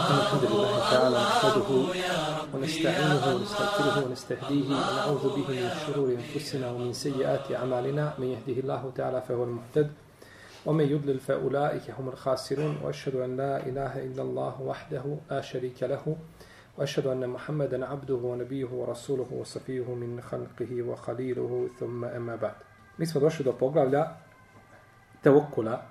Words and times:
الحمد 0.00 0.44
لله 0.44 0.78
تعالى 0.90 1.16
نحمده 1.16 1.70
ونستعينه 2.54 3.34
ونستغفره 3.34 4.04
ونستهديه 4.04 4.64
ونعوذ 4.64 5.24
به 5.36 5.48
من 5.48 5.70
شرور 5.86 6.08
أنفسنا 6.08 6.70
ومن 6.70 6.92
سيئات 6.92 7.52
أعمالنا. 7.52 8.14
من 8.18 8.26
يهده 8.26 8.60
الله 8.60 8.92
تعالى 8.96 9.22
فهو 9.28 9.44
المهتد 9.44 9.90
ومن 10.66 10.84
يضلل 10.84 11.20
فأولئك 11.20 11.90
هم 11.90 12.08
الخاسرون. 12.08 12.78
وأشهد 12.82 13.14
أن 13.16 13.36
لا 13.36 13.66
إله 13.66 13.92
إلا 14.06 14.22
الله 14.22 14.62
وحده 14.62 15.04
لا 15.30 15.40
شريك 15.40 15.82
له 15.82 16.16
وأشهد 16.78 17.06
أن 17.06 17.28
محمدا 17.28 17.86
عبده 17.86 18.14
ونبيه 18.14 18.70
ورسوله 18.72 19.28
وصفيه 19.32 19.94
من 19.94 20.20
خلقه 20.20 20.82
وخليله. 20.82 21.68
ثم 21.80 22.04
أما 22.04 22.36
بعد. 22.36 22.56
Mi 22.98 23.06
smo 23.06 23.20
došli 23.20 23.44
do 23.44 23.52
poglavlja 23.52 24.16
tevokula. 25.22 25.82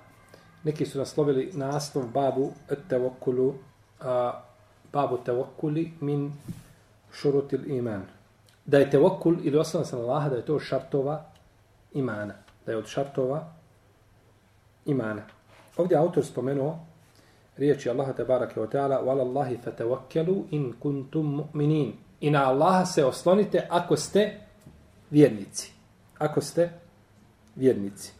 Neki 0.64 0.86
su 0.86 0.98
naslovili 0.98 1.50
naslov 1.54 2.04
babu 2.12 2.52
tevokulu, 2.88 3.54
a, 4.00 4.42
babu 4.92 5.18
tevokuli 5.24 5.92
min 6.00 6.32
šurutil 7.12 7.70
iman. 7.70 8.02
Da 8.66 8.78
je 8.78 8.90
tevokul 8.90 9.36
ili 9.42 9.58
osnovan 9.58 9.86
sam 9.86 10.00
Allaha, 10.00 10.28
da 10.28 10.36
je 10.36 10.44
to 10.46 10.60
šartova 10.60 11.24
imana. 11.92 12.34
Da 12.66 12.72
je 12.72 12.78
od 12.78 12.86
šartova 12.86 13.52
imana. 14.86 15.22
Ovdje 15.76 15.96
autor 15.96 16.24
spomenuo 16.24 16.78
riječi 17.56 17.90
Allaha 17.90 18.12
te 18.12 18.24
barake 18.24 18.60
o 18.60 18.66
teala 18.66 19.02
wa 19.02 19.20
Allahi 19.20 19.56
fatavakkelu 19.64 20.44
in 20.50 20.74
kuntum 20.80 21.36
mu'minin. 21.36 21.92
I 22.20 22.30
na 22.30 22.48
Allaha 22.48 22.86
se 22.86 23.04
oslonite 23.04 23.66
ako 23.70 23.96
ste 23.96 24.40
vjernici. 25.10 25.72
Ako 26.18 26.40
ste 26.40 26.70
vjernici. 27.56 28.12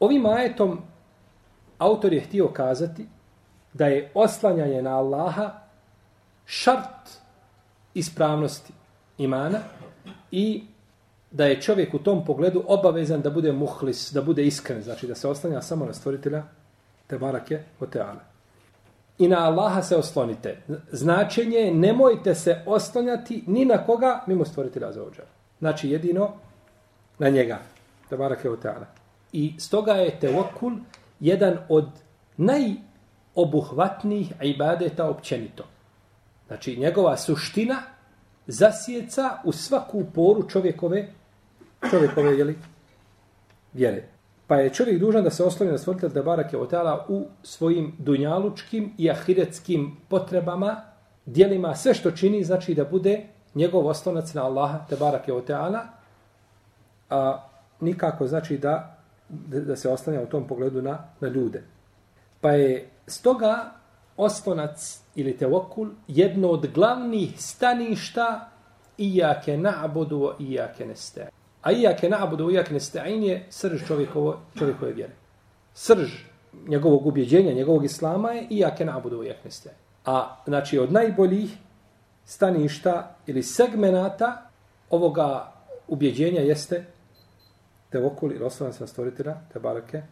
Ovim 0.00 0.26
ajetom 0.26 0.78
autor 1.78 2.12
je 2.12 2.20
htio 2.20 2.48
kazati 2.48 3.06
da 3.72 3.86
je 3.86 4.10
oslanjanje 4.14 4.82
na 4.82 4.98
Allaha 4.98 5.50
šart 6.46 7.10
ispravnosti 7.94 8.72
imana 9.18 9.58
i 10.30 10.64
da 11.30 11.46
je 11.46 11.60
čovjek 11.60 11.94
u 11.94 11.98
tom 11.98 12.24
pogledu 12.24 12.64
obavezan 12.66 13.20
da 13.20 13.30
bude 13.30 13.52
muhlis, 13.52 14.12
da 14.12 14.22
bude 14.22 14.46
iskren, 14.46 14.82
znači 14.82 15.06
da 15.06 15.14
se 15.14 15.28
oslanja 15.28 15.62
samo 15.62 15.86
na 15.86 15.92
stvoritelja 15.92 16.42
te 17.06 17.18
barake 17.18 17.60
o 17.80 17.86
teala. 17.86 18.20
I 19.18 19.28
na 19.28 19.46
Allaha 19.46 19.82
se 19.82 19.96
oslonite. 19.96 20.58
Značenje 20.92 21.58
je 21.58 21.74
nemojte 21.74 22.34
se 22.34 22.62
oslanjati 22.66 23.44
ni 23.46 23.64
na 23.64 23.84
koga 23.86 24.24
mimo 24.26 24.44
stvoritelja 24.44 24.92
za 24.92 25.02
ođa. 25.02 25.22
Znači 25.58 25.90
jedino 25.90 26.32
na 27.18 27.28
njega. 27.28 27.58
Te 28.08 28.16
barake 28.16 28.50
o 28.50 28.56
teala. 28.56 28.86
I 29.32 29.54
stoga 29.58 29.92
je 29.92 30.20
tevokul 30.20 30.72
jedan 31.20 31.58
od 31.68 31.88
naj 32.36 32.72
obuhvatnih 33.38 34.32
ibadeta 34.42 35.10
općenito. 35.10 35.64
Znači, 36.46 36.76
njegova 36.76 37.16
suština 37.16 37.76
zasjeca 38.46 39.38
u 39.44 39.52
svaku 39.52 40.04
poru 40.14 40.48
čovjekove, 40.48 41.08
čovjekove 41.90 42.38
jeli, 42.38 42.58
vjere. 43.72 44.04
Pa 44.46 44.56
je 44.56 44.74
čovjek 44.74 45.00
dužan 45.00 45.24
da 45.24 45.30
se 45.30 45.44
osloni 45.44 45.72
na 45.72 45.78
stvoritelj 45.78 46.10
da 46.10 46.22
barake 46.22 46.58
otala 46.58 47.06
u 47.08 47.26
svojim 47.42 47.94
dunjalučkim 47.98 48.92
i 48.98 49.10
ahiretskim 49.10 49.96
potrebama, 50.08 50.80
dijelima, 51.26 51.74
sve 51.74 51.94
što 51.94 52.10
čini, 52.10 52.44
znači 52.44 52.74
da 52.74 52.84
bude 52.84 53.26
njegov 53.54 53.86
oslonac 53.86 54.34
na 54.34 54.44
Allaha 54.44 54.86
te 54.88 54.96
barake 54.96 55.32
otala, 55.32 55.86
a 57.10 57.48
nikako 57.80 58.26
znači 58.26 58.58
da 58.58 58.98
da 59.48 59.76
se 59.76 59.88
oslanja 59.88 60.22
u 60.22 60.26
tom 60.26 60.46
pogledu 60.46 60.82
na, 60.82 60.98
na 61.20 61.28
ljude. 61.28 61.62
Pa 62.40 62.50
je 62.50 62.90
stoga 63.06 63.72
oslonac 64.16 65.00
ili 65.14 65.36
tevokul 65.36 65.88
jedno 66.08 66.48
od 66.48 66.66
glavnih 66.74 67.40
staništa 67.42 68.48
ijake 68.98 69.56
na'budu 69.56 70.32
i 70.38 70.44
ijake 70.44 70.86
nesta'in. 70.86 71.30
A 71.62 71.72
ijake 71.72 72.08
na'budu 72.08 72.50
i 72.50 72.52
ijake 72.52 72.74
nesta'in 72.74 73.22
je 73.22 73.46
srž 73.50 73.86
čovjekovo, 73.86 74.40
čovjekove 74.58 74.92
vjere. 74.92 75.12
Srž 75.74 76.12
njegovog 76.66 77.06
ubjeđenja, 77.06 77.52
njegovog 77.52 77.84
islama 77.84 78.32
je 78.32 78.46
ijake 78.50 78.84
na'budu 78.84 79.22
i 79.22 79.26
ijake 79.26 79.48
nesta'in. 79.48 79.76
A 80.04 80.36
znači 80.46 80.78
od 80.78 80.92
najboljih 80.92 81.56
staništa 82.24 83.16
ili 83.26 83.42
segmenata 83.42 84.50
ovoga 84.90 85.52
ubjeđenja 85.88 86.40
jeste 86.40 86.84
tevokul 87.90 88.32
ili 88.32 88.44
oslonac 88.44 88.80
na 88.80 88.86
stvoritelja, 88.86 89.36
te 89.52 89.58
barake, 89.58 90.02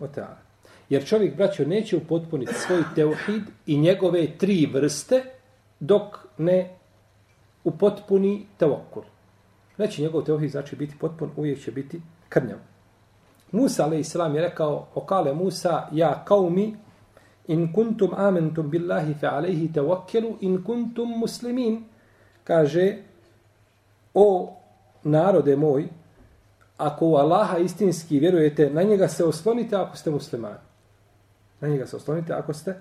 o 0.00 0.06
teala. 0.06 0.51
Jer 0.88 1.06
čovjek, 1.06 1.36
braćo, 1.36 1.64
neće 1.64 1.96
upotpuniti 1.96 2.54
svoj 2.54 2.82
teuhid 2.94 3.42
i 3.66 3.78
njegove 3.78 4.26
tri 4.38 4.66
vrste 4.72 5.22
dok 5.80 6.18
ne 6.38 6.76
upotpuni 7.64 8.46
tevokul. 8.58 9.02
Neće 9.02 9.92
znači, 9.92 10.02
njegov 10.02 10.22
teuhid 10.22 10.50
znači 10.50 10.76
biti 10.76 10.94
potpun, 11.00 11.30
uvijek 11.36 11.64
će 11.64 11.70
biti 11.70 12.00
krnjav. 12.28 12.58
Musa, 13.52 13.84
alaih 13.84 14.06
je 14.34 14.42
rekao, 14.42 14.86
okale 14.94 15.34
Musa, 15.34 15.88
ja 15.92 16.24
kao 16.24 16.50
mi, 16.50 16.76
in 17.46 17.72
kuntum 17.72 18.10
amentum 18.16 18.70
billahi 18.70 19.14
fe 19.14 19.26
alaihi 19.26 19.72
tevokkelu, 19.72 20.36
in 20.40 20.64
kuntum 20.64 21.18
muslimin, 21.18 21.84
kaže, 22.44 22.96
o 24.14 24.56
narode 25.02 25.56
moj, 25.56 25.88
ako 26.76 27.06
u 27.06 27.14
Allaha 27.14 27.58
istinski 27.58 28.18
vjerujete, 28.18 28.70
na 28.70 28.82
njega 28.82 29.08
se 29.08 29.24
oslonite 29.24 29.76
ako 29.76 29.96
ste 29.96 30.10
muslimani. 30.10 30.71
Na 31.62 31.68
njega 31.68 31.86
se 31.86 31.96
oslonite 31.96 32.32
ako 32.32 32.52
ste 32.52 32.74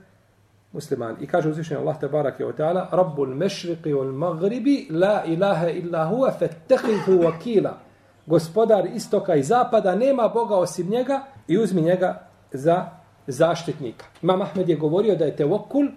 muslimani. 0.71 1.17
I 1.21 1.27
kaže 1.27 1.49
uzvišenje 1.49 1.79
Allah 1.79 1.99
te 1.99 2.07
barake 2.07 2.43
wa 2.43 2.49
o 2.49 2.53
ta'ala, 2.53 2.87
Rabbul 2.91 3.35
mešriqi 3.35 3.93
wal 3.93 4.11
magribi, 4.11 4.87
la 4.89 5.23
ilaha 5.25 5.69
illa 5.69 6.05
huwa, 6.05 6.31
fettehifu 6.39 7.19
wakila. 7.23 7.77
Gospodar 8.25 8.85
istoka 8.95 9.35
i 9.35 9.43
zapada, 9.43 9.95
nema 9.95 10.27
Boga 10.27 10.55
osim 10.55 10.89
njega 10.89 11.23
i 11.47 11.57
uzmi 11.57 11.81
njega 11.81 12.27
za 12.51 12.85
zaštitnika. 13.27 14.05
Imam 14.21 14.41
Ahmed 14.41 14.69
je 14.69 14.75
govorio 14.75 15.15
da 15.15 15.25
je 15.25 15.35
tevokul 15.35 15.87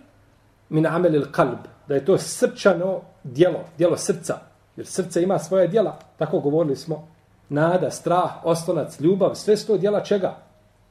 min 0.68 0.86
amelil 0.86 1.24
kalb, 1.32 1.58
da 1.88 1.94
je 1.94 2.04
to 2.04 2.18
srčano 2.18 3.00
dijelo, 3.22 3.60
dijelo 3.78 3.96
srca. 3.96 4.38
Jer 4.76 4.86
srce 4.86 5.22
ima 5.22 5.38
svoje 5.38 5.68
dijela. 5.68 5.98
Tako 6.16 6.40
govorili 6.40 6.76
smo 6.76 7.08
nada, 7.48 7.90
strah, 7.90 8.44
oslonac, 8.44 9.00
ljubav, 9.00 9.34
sve 9.34 9.56
sto 9.56 9.76
dijela 9.76 10.00
čega? 10.00 10.36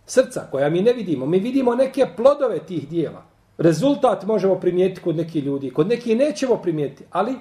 Srca 0.06 0.48
koja 0.52 0.70
mi 0.70 0.82
ne 0.82 0.94
vidimo. 0.94 1.26
Mi 1.26 1.40
vidimo 1.40 1.76
neke 1.76 2.06
plodove 2.16 2.60
tih 2.60 2.90
dijela. 2.90 3.24
Rezultat 3.58 4.26
možemo 4.26 4.56
primijetiti 4.56 5.02
kod 5.02 5.16
nekih 5.16 5.44
ljudi. 5.44 5.74
Kod 5.74 5.88
nekih 5.88 6.18
nećemo 6.18 6.56
primijetiti. 6.56 7.04
Ali 7.12 7.36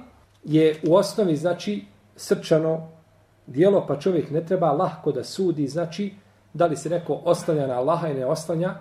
je 0.45 0.81
u 0.89 0.95
osnovi, 0.95 1.37
znači, 1.37 1.85
srčano 2.17 2.89
dijelo, 3.47 3.87
pa 3.87 3.99
čovjek 3.99 4.31
ne 4.31 4.47
treba 4.47 4.73
lahko 4.73 5.13
da 5.13 5.25
sudi, 5.25 5.69
znači, 5.69 6.13
da 6.55 6.67
li 6.67 6.77
se 6.77 6.91
neko 6.91 7.21
oslanja 7.25 7.67
na 7.67 7.75
Allaha 7.75 8.09
i 8.09 8.15
ne 8.15 8.27
oslanja, 8.27 8.75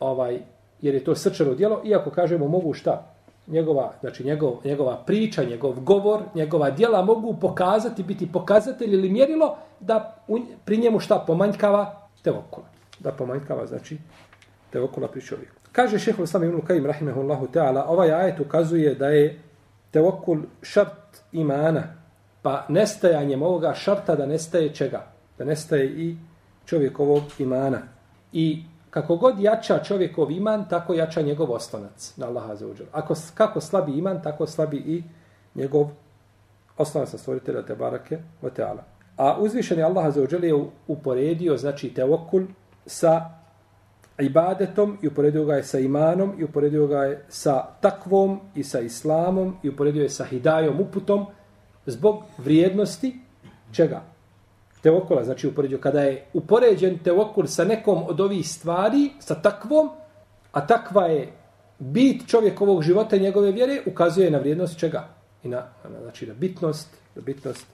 ovaj, 0.00 0.40
jer 0.80 0.94
je 0.94 1.04
to 1.04 1.14
srčano 1.14 1.54
dijelo, 1.54 1.82
iako 1.84 2.10
kažemo 2.10 2.48
mogu 2.48 2.72
šta? 2.72 3.06
njegova, 3.50 3.92
znači 4.00 4.24
njegov, 4.24 4.52
njegova 4.64 4.96
priča, 5.06 5.44
njegov 5.44 5.80
govor, 5.80 6.20
njegova 6.34 6.70
djela 6.70 7.02
mogu 7.02 7.36
pokazati, 7.40 8.02
biti 8.02 8.32
pokazatelj 8.32 8.94
ili 8.94 9.10
mjerilo 9.10 9.56
da 9.80 10.16
u, 10.28 10.38
pri 10.64 10.76
njemu 10.76 11.00
šta 11.00 11.24
pomanjkava 11.26 12.08
te 12.22 12.30
okula. 12.30 12.66
Da 13.00 13.12
pomanjkava, 13.12 13.66
znači, 13.66 13.98
te 14.70 14.80
okula 14.80 15.08
pri 15.08 15.22
čovjeku. 15.22 15.60
Kaže 15.72 15.98
šehol 15.98 16.26
sami 16.26 16.46
ibn 16.46 16.60
Kajim, 16.66 16.86
rahimehullahu 16.86 17.46
ta'ala, 17.52 17.84
ovaj 17.88 18.12
ajet 18.12 18.40
ukazuje 18.40 18.94
da 18.94 19.08
je 19.08 19.38
tevokul 19.90 20.38
šart 20.62 21.22
imana, 21.32 21.82
pa 22.42 22.66
nestajanjem 22.68 23.42
ovoga 23.42 23.74
šarta 23.74 24.14
da 24.16 24.26
nestaje 24.26 24.74
čega? 24.74 25.06
Da 25.38 25.44
nestaje 25.44 25.86
i 25.86 26.16
čovjekovog 26.66 27.22
imana. 27.38 27.78
I 28.32 28.64
kako 28.90 29.16
god 29.16 29.40
jača 29.40 29.78
čovjekov 29.78 30.30
iman, 30.30 30.68
tako 30.68 30.94
jača 30.94 31.22
njegov 31.22 31.52
oslonac 31.52 32.12
na 32.16 32.26
Allaha 32.26 32.54
za 32.54 32.66
uđer. 32.66 32.86
Ako, 32.92 33.14
kako 33.34 33.60
slabi 33.60 33.92
iman, 33.92 34.22
tako 34.22 34.46
slabi 34.46 34.76
i 34.76 35.02
njegov 35.54 35.90
oslonac 36.76 37.12
na 37.12 37.18
stvoritelja 37.18 37.62
te 37.62 37.74
barake 37.74 38.18
o 38.42 38.50
teala. 38.50 38.84
A 39.16 39.36
uzvišeni 39.40 39.82
Allah 39.82 40.14
za 40.14 40.22
uđer 40.22 40.44
je 40.44 40.64
uporedio, 40.86 41.56
znači 41.56 41.94
tevokul 41.94 42.42
sa 42.86 43.30
ibadetom 44.18 44.98
i 45.02 45.08
uporedio 45.08 45.44
ga 45.44 45.54
je 45.54 45.62
sa 45.62 45.78
imanom 45.78 46.34
i 46.38 46.44
uporedio 46.44 46.86
ga 46.86 47.04
je 47.04 47.24
sa 47.28 47.66
takvom 47.80 48.40
i 48.54 48.64
sa 48.64 48.80
islamom 48.80 49.56
i 49.62 49.68
uporedio 49.68 50.02
je 50.02 50.10
sa 50.10 50.24
hidajom, 50.24 50.80
uputom 50.80 51.26
zbog 51.86 52.22
vrijednosti 52.38 53.20
čega? 53.72 54.02
teokula, 54.82 55.24
znači 55.24 55.48
uporedio 55.48 55.78
kada 55.78 56.00
je 56.00 56.24
upoređen 56.32 56.98
teokul 56.98 57.46
sa 57.46 57.64
nekom 57.64 58.02
od 58.08 58.20
ovih 58.20 58.48
stvari, 58.48 59.10
sa 59.18 59.34
takvom, 59.34 59.90
a 60.52 60.66
takva 60.66 61.06
je 61.06 61.32
bit 61.78 62.28
čovjekovog 62.28 62.82
života 62.82 63.16
i 63.16 63.20
njegove 63.20 63.52
vjere, 63.52 63.80
ukazuje 63.86 64.30
na 64.30 64.38
vrijednost 64.38 64.78
čega? 64.78 65.08
I 65.42 65.48
na, 65.48 65.56
na, 65.84 66.00
znači 66.02 66.26
na 66.26 66.34
bitnost, 66.34 66.88
na 67.14 67.22
bitnost 67.22 67.66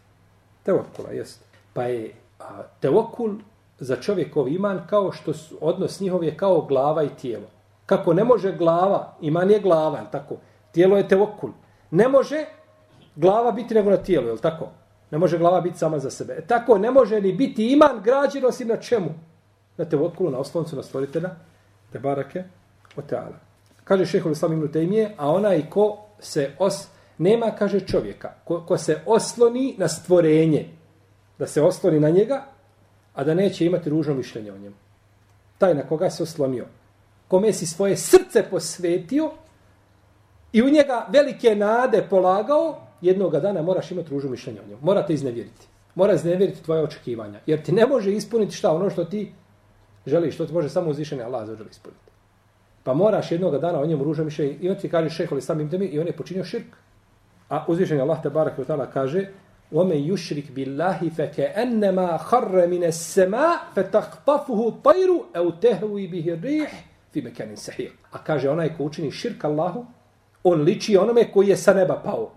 teokula, 0.63 1.11
jest. 1.11 1.45
Pa 1.73 1.83
je 1.83 2.13
a, 2.39 2.63
teokul 2.81 3.35
za 3.79 3.97
čovjekov 3.97 4.49
iman 4.49 4.81
kao 4.87 5.13
što 5.13 5.33
su, 5.35 5.59
odnos 5.61 6.01
njihov 6.01 6.25
je 6.25 6.37
kao 6.37 6.61
glava 6.61 7.03
i 7.03 7.09
tijelo. 7.21 7.47
Kako 7.87 8.15
ne 8.15 8.25
može 8.25 8.53
glava, 8.57 9.17
iman 9.21 9.51
je 9.51 9.61
glava, 9.61 9.99
je 9.99 10.11
tako? 10.11 10.37
Tijelo 10.73 10.97
je 10.97 11.09
tevokul. 11.09 11.51
Ne 11.91 12.09
može 12.09 12.45
glava 13.17 13.53
biti 13.53 13.75
nego 13.75 13.91
na 13.91 13.97
tijelu, 13.97 14.29
je 14.29 14.37
tako? 14.37 14.69
Ne 15.11 15.19
može 15.19 15.39
glava 15.39 15.61
biti 15.61 15.79
sama 15.79 15.99
za 15.99 16.11
sebe. 16.11 16.35
E 16.39 16.47
tako 16.47 16.79
ne 16.79 16.91
može 16.91 17.21
ni 17.21 17.33
biti 17.33 17.73
iman 17.73 18.01
građen 18.05 18.45
osim 18.45 18.69
na 18.69 18.77
čemu? 18.77 19.11
Na 19.77 19.85
tevokulu, 19.85 20.31
na 20.31 20.39
osloncu, 20.39 20.77
na 20.77 20.83
stvoritelja, 20.83 21.31
te 21.93 21.99
barake, 21.99 22.45
o 22.97 23.03
teala. 23.03 23.39
Kaže 23.85 24.07
šehol 24.07 24.33
Islam 24.33 24.53
ibn 24.53 24.73
Tejmije, 24.73 25.15
a 25.17 25.31
onaj 25.31 25.71
ko 25.71 25.99
se 26.19 26.51
os... 26.59 26.89
Nema, 27.19 27.51
kaže 27.51 27.81
čovjeka, 27.81 28.35
ko, 28.45 28.61
ko 28.67 28.79
se 28.79 29.01
osloni 29.07 29.75
na 29.79 29.89
stvorenje, 29.89 30.69
da 31.39 31.47
se 31.47 31.63
osloni 31.63 32.01
na 32.01 32.11
njega, 32.11 32.45
a 33.17 33.25
da 33.25 33.35
neće 33.35 33.67
imati 33.67 33.91
ružno 33.91 34.15
mišljenje 34.15 34.53
o 34.53 34.59
njemu. 34.59 34.77
Taj 35.59 35.75
na 35.75 35.83
koga 35.83 36.11
se 36.11 36.23
oslonio. 36.23 36.67
Kome 37.29 37.53
si 37.53 37.67
svoje 37.67 37.97
srce 37.97 38.43
posvetio 38.51 39.31
i 40.53 40.63
u 40.63 40.71
njega 40.71 41.07
velike 41.09 41.57
nade 41.57 42.07
polagao, 42.11 42.79
jednog 43.01 43.41
dana 43.41 43.63
moraš 43.63 43.91
imati 43.91 44.11
ružno 44.11 44.31
mišljenje 44.31 44.61
o 44.61 44.69
njemu. 44.69 44.81
Morate 44.83 45.15
iznevjeriti. 45.15 45.67
Mora 45.95 46.15
iznevjeriti 46.15 46.63
tvoje 46.63 46.83
očekivanja. 46.83 47.41
Jer 47.47 47.63
ti 47.63 47.73
ne 47.73 47.87
može 47.87 48.13
ispuniti 48.13 48.57
šta 48.57 48.73
ono 48.73 48.91
što 48.91 49.05
ti 49.05 49.33
želiš, 50.07 50.35
što 50.35 50.47
ti 50.47 50.53
može 50.53 50.69
samo 50.69 50.91
uzvišenje 50.91 51.23
Allah 51.23 51.47
za 51.47 51.53
ispuniti. 51.53 52.11
Pa 52.85 52.95
moraš 52.95 53.33
jednog 53.33 53.59
dana 53.59 53.81
o 53.81 53.87
njemu 53.87 54.05
ružno 54.05 54.25
mišljenje 54.25 54.57
i 54.61 54.71
on 54.71 54.77
ti 54.77 54.89
kaže 54.89 55.11
šeholi 55.11 55.41
samim 55.41 55.71
temi 55.71 55.87
i 55.87 56.01
on 56.01 56.07
je 56.07 56.17
počinio 56.17 56.45
širk. 56.45 56.77
A 57.49 57.65
uzvišenje 57.69 58.01
Allah 58.01 58.23
te 58.23 58.31
barak 58.31 58.55
kaže 58.93 59.29
ومن 59.72 59.98
يشرك 59.98 60.52
بالله 60.52 61.10
فكأنما 61.18 62.18
خر 62.18 62.68
من 62.68 62.84
السماء 62.84 63.60
فتخطفه 63.76 64.68
الطير 64.68 65.10
أو 65.36 65.50
تهوي 65.50 66.08
به 66.08 66.34
الريح 66.34 66.86
في 67.14 67.22
مكان 67.22 67.56
سحيق 67.56 67.92
a 68.12 68.18
kaže 68.18 68.50
onaj 68.50 68.70
ko 68.78 68.84
učini 68.84 69.12
širk 69.12 69.46
Allahu 69.46 69.86
on 70.44 70.62
liči 70.62 70.98
onome 70.98 71.32
koji 71.32 71.48
je 71.48 71.58
sa 71.58 71.74
neba 71.74 71.96
pao 72.04 72.32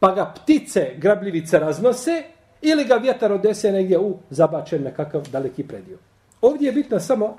pa 0.00 0.14
ga 0.14 0.24
ptice 0.36 0.94
grabljivice 0.98 1.58
raznose 1.58 2.22
ili 2.62 2.84
ga 2.84 2.94
vjetar 2.94 3.32
odese 3.32 3.72
negdje 3.72 3.98
u 3.98 4.16
zabačen 4.30 4.82
nekakav 4.82 5.28
daleki 5.32 5.62
predio 5.62 5.98
ovdje 6.40 6.66
je 6.66 6.72
bitno 6.72 7.00
samo 7.00 7.36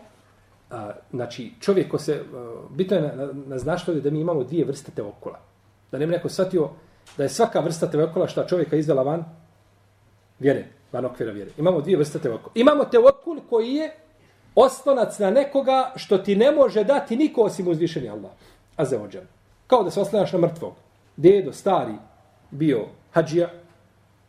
a, 0.72 0.92
znači 1.14 1.52
čovjek 1.60 1.92
ko 1.92 1.98
se 1.98 2.14
a, 2.34 2.56
bitno 2.70 2.98
je 2.98 3.02
na, 3.02 3.16
na, 3.16 3.28
na 3.46 3.58
znašto 3.58 3.94
da 3.94 4.10
mi 4.10 4.20
imamo 4.20 4.44
dvije 4.44 4.66
vrste 4.66 4.92
te 4.92 5.04
okula 5.04 5.40
da 5.92 5.98
ne 5.98 6.08
neko 6.08 6.30
shvatio 6.30 6.70
da 7.17 7.23
je 7.23 7.29
svaka 7.29 7.61
vrsta 7.61 7.91
tevekola 7.91 8.29
šta 8.29 8.47
čovjeka 8.47 8.77
izvela 8.77 9.03
van 9.03 9.25
vjere, 10.39 10.65
van 10.93 11.05
okvira 11.05 11.33
vjere. 11.33 11.51
Imamo 11.59 11.81
dvije 11.81 11.99
vrste 11.99 12.19
tevekola. 12.19 12.53
Imamo 12.55 12.85
tevekul 12.85 13.41
koji 13.51 13.75
je 13.75 13.91
oslonac 14.55 15.19
na 15.19 15.31
nekoga 15.31 15.93
što 15.97 16.19
ti 16.19 16.37
ne 16.37 16.53
može 16.53 16.85
dati 16.85 17.17
niko 17.17 17.43
osim 17.43 17.69
uzvišeni 17.69 18.09
Allah. 18.09 18.31
A 18.77 18.85
za 18.85 19.03
ođan. 19.03 19.25
Kao 19.67 19.83
da 19.83 19.91
se 19.91 20.01
oslonaš 20.01 20.33
na 20.33 20.39
mrtvog. 20.39 20.75
Dedo, 21.17 21.53
stari, 21.53 21.95
bio 22.51 22.87
hađija, 23.13 23.49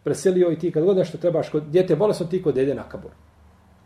preselio 0.04 0.52
i 0.52 0.60
ti 0.60 0.72
kad 0.72 0.84
god 0.84 0.98
nešto 0.98 1.18
trebaš 1.18 1.50
kod 1.50 1.64
djete 1.64 1.96
bolesno 1.96 2.26
ti 2.26 2.44
kod 2.44 2.56
dede 2.56 2.76
na 2.76 2.84
kabur. 2.84 3.12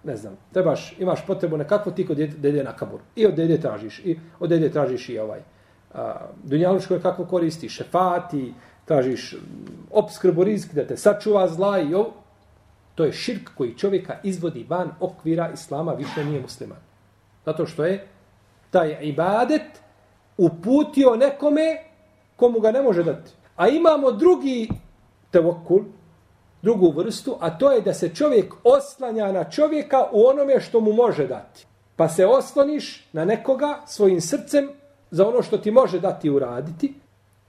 Ne 0.04 0.16
znam, 0.16 0.38
trebaš, 0.54 0.96
imaš 1.00 1.26
potrebu 1.26 1.58
nekakvo 1.58 1.92
ti 1.92 2.08
kod 2.08 2.18
dede 2.18 2.64
na 2.64 2.76
kabur. 2.76 3.00
I 3.16 3.26
od 3.26 3.34
dede 3.34 3.62
tražiš, 3.62 4.00
i 4.00 4.20
od 4.40 4.50
dede 4.50 4.72
tražiš 4.72 5.10
i 5.10 5.20
ovaj. 5.20 5.40
A, 5.94 6.30
dunjalučko 6.44 6.94
je 6.94 7.02
kako 7.02 7.26
koristi, 7.26 7.70
šefati, 7.70 8.54
tražiš 8.86 9.34
mm, 9.34 9.38
obskrbu 9.92 10.44
rizik, 10.44 10.74
da 10.74 10.88
te 10.88 10.98
sačuva 10.98 11.48
zla 11.48 11.80
i 11.80 11.94
ovo. 11.94 12.14
To 12.96 13.04
je 13.04 13.14
širk 13.14 13.50
koji 13.56 13.78
čovjeka 13.78 14.18
izvodi 14.24 14.66
van 14.70 14.92
okvira 15.00 15.52
islama, 15.54 15.94
više 15.94 16.26
nije 16.26 16.42
musliman. 16.42 16.78
Zato 17.46 17.66
što 17.66 17.86
je 17.86 18.08
taj 18.72 18.98
ibadet 19.02 19.82
uputio 20.38 21.16
nekome 21.16 21.78
komu 22.36 22.60
ga 22.60 22.72
ne 22.72 22.82
može 22.82 23.04
dati. 23.04 23.32
A 23.56 23.68
imamo 23.68 24.12
drugi 24.12 24.70
tevokul, 25.32 25.84
drugu 26.62 26.92
vrstu, 26.92 27.38
a 27.40 27.58
to 27.58 27.72
je 27.72 27.82
da 27.82 27.94
se 27.94 28.16
čovjek 28.16 28.54
oslanja 28.64 29.32
na 29.32 29.44
čovjeka 29.44 30.06
u 30.12 30.26
onome 30.26 30.60
što 30.60 30.80
mu 30.80 30.94
može 30.94 31.28
dati. 31.28 31.66
Pa 31.96 32.10
se 32.10 32.26
osloniš 32.26 33.08
na 33.14 33.26
nekoga 33.26 33.82
svojim 33.88 34.22
srcem 34.22 34.70
za 35.12 35.28
ono 35.28 35.42
što 35.42 35.58
ti 35.58 35.72
može 35.72 36.00
dati 36.00 36.30
uraditi, 36.30 36.94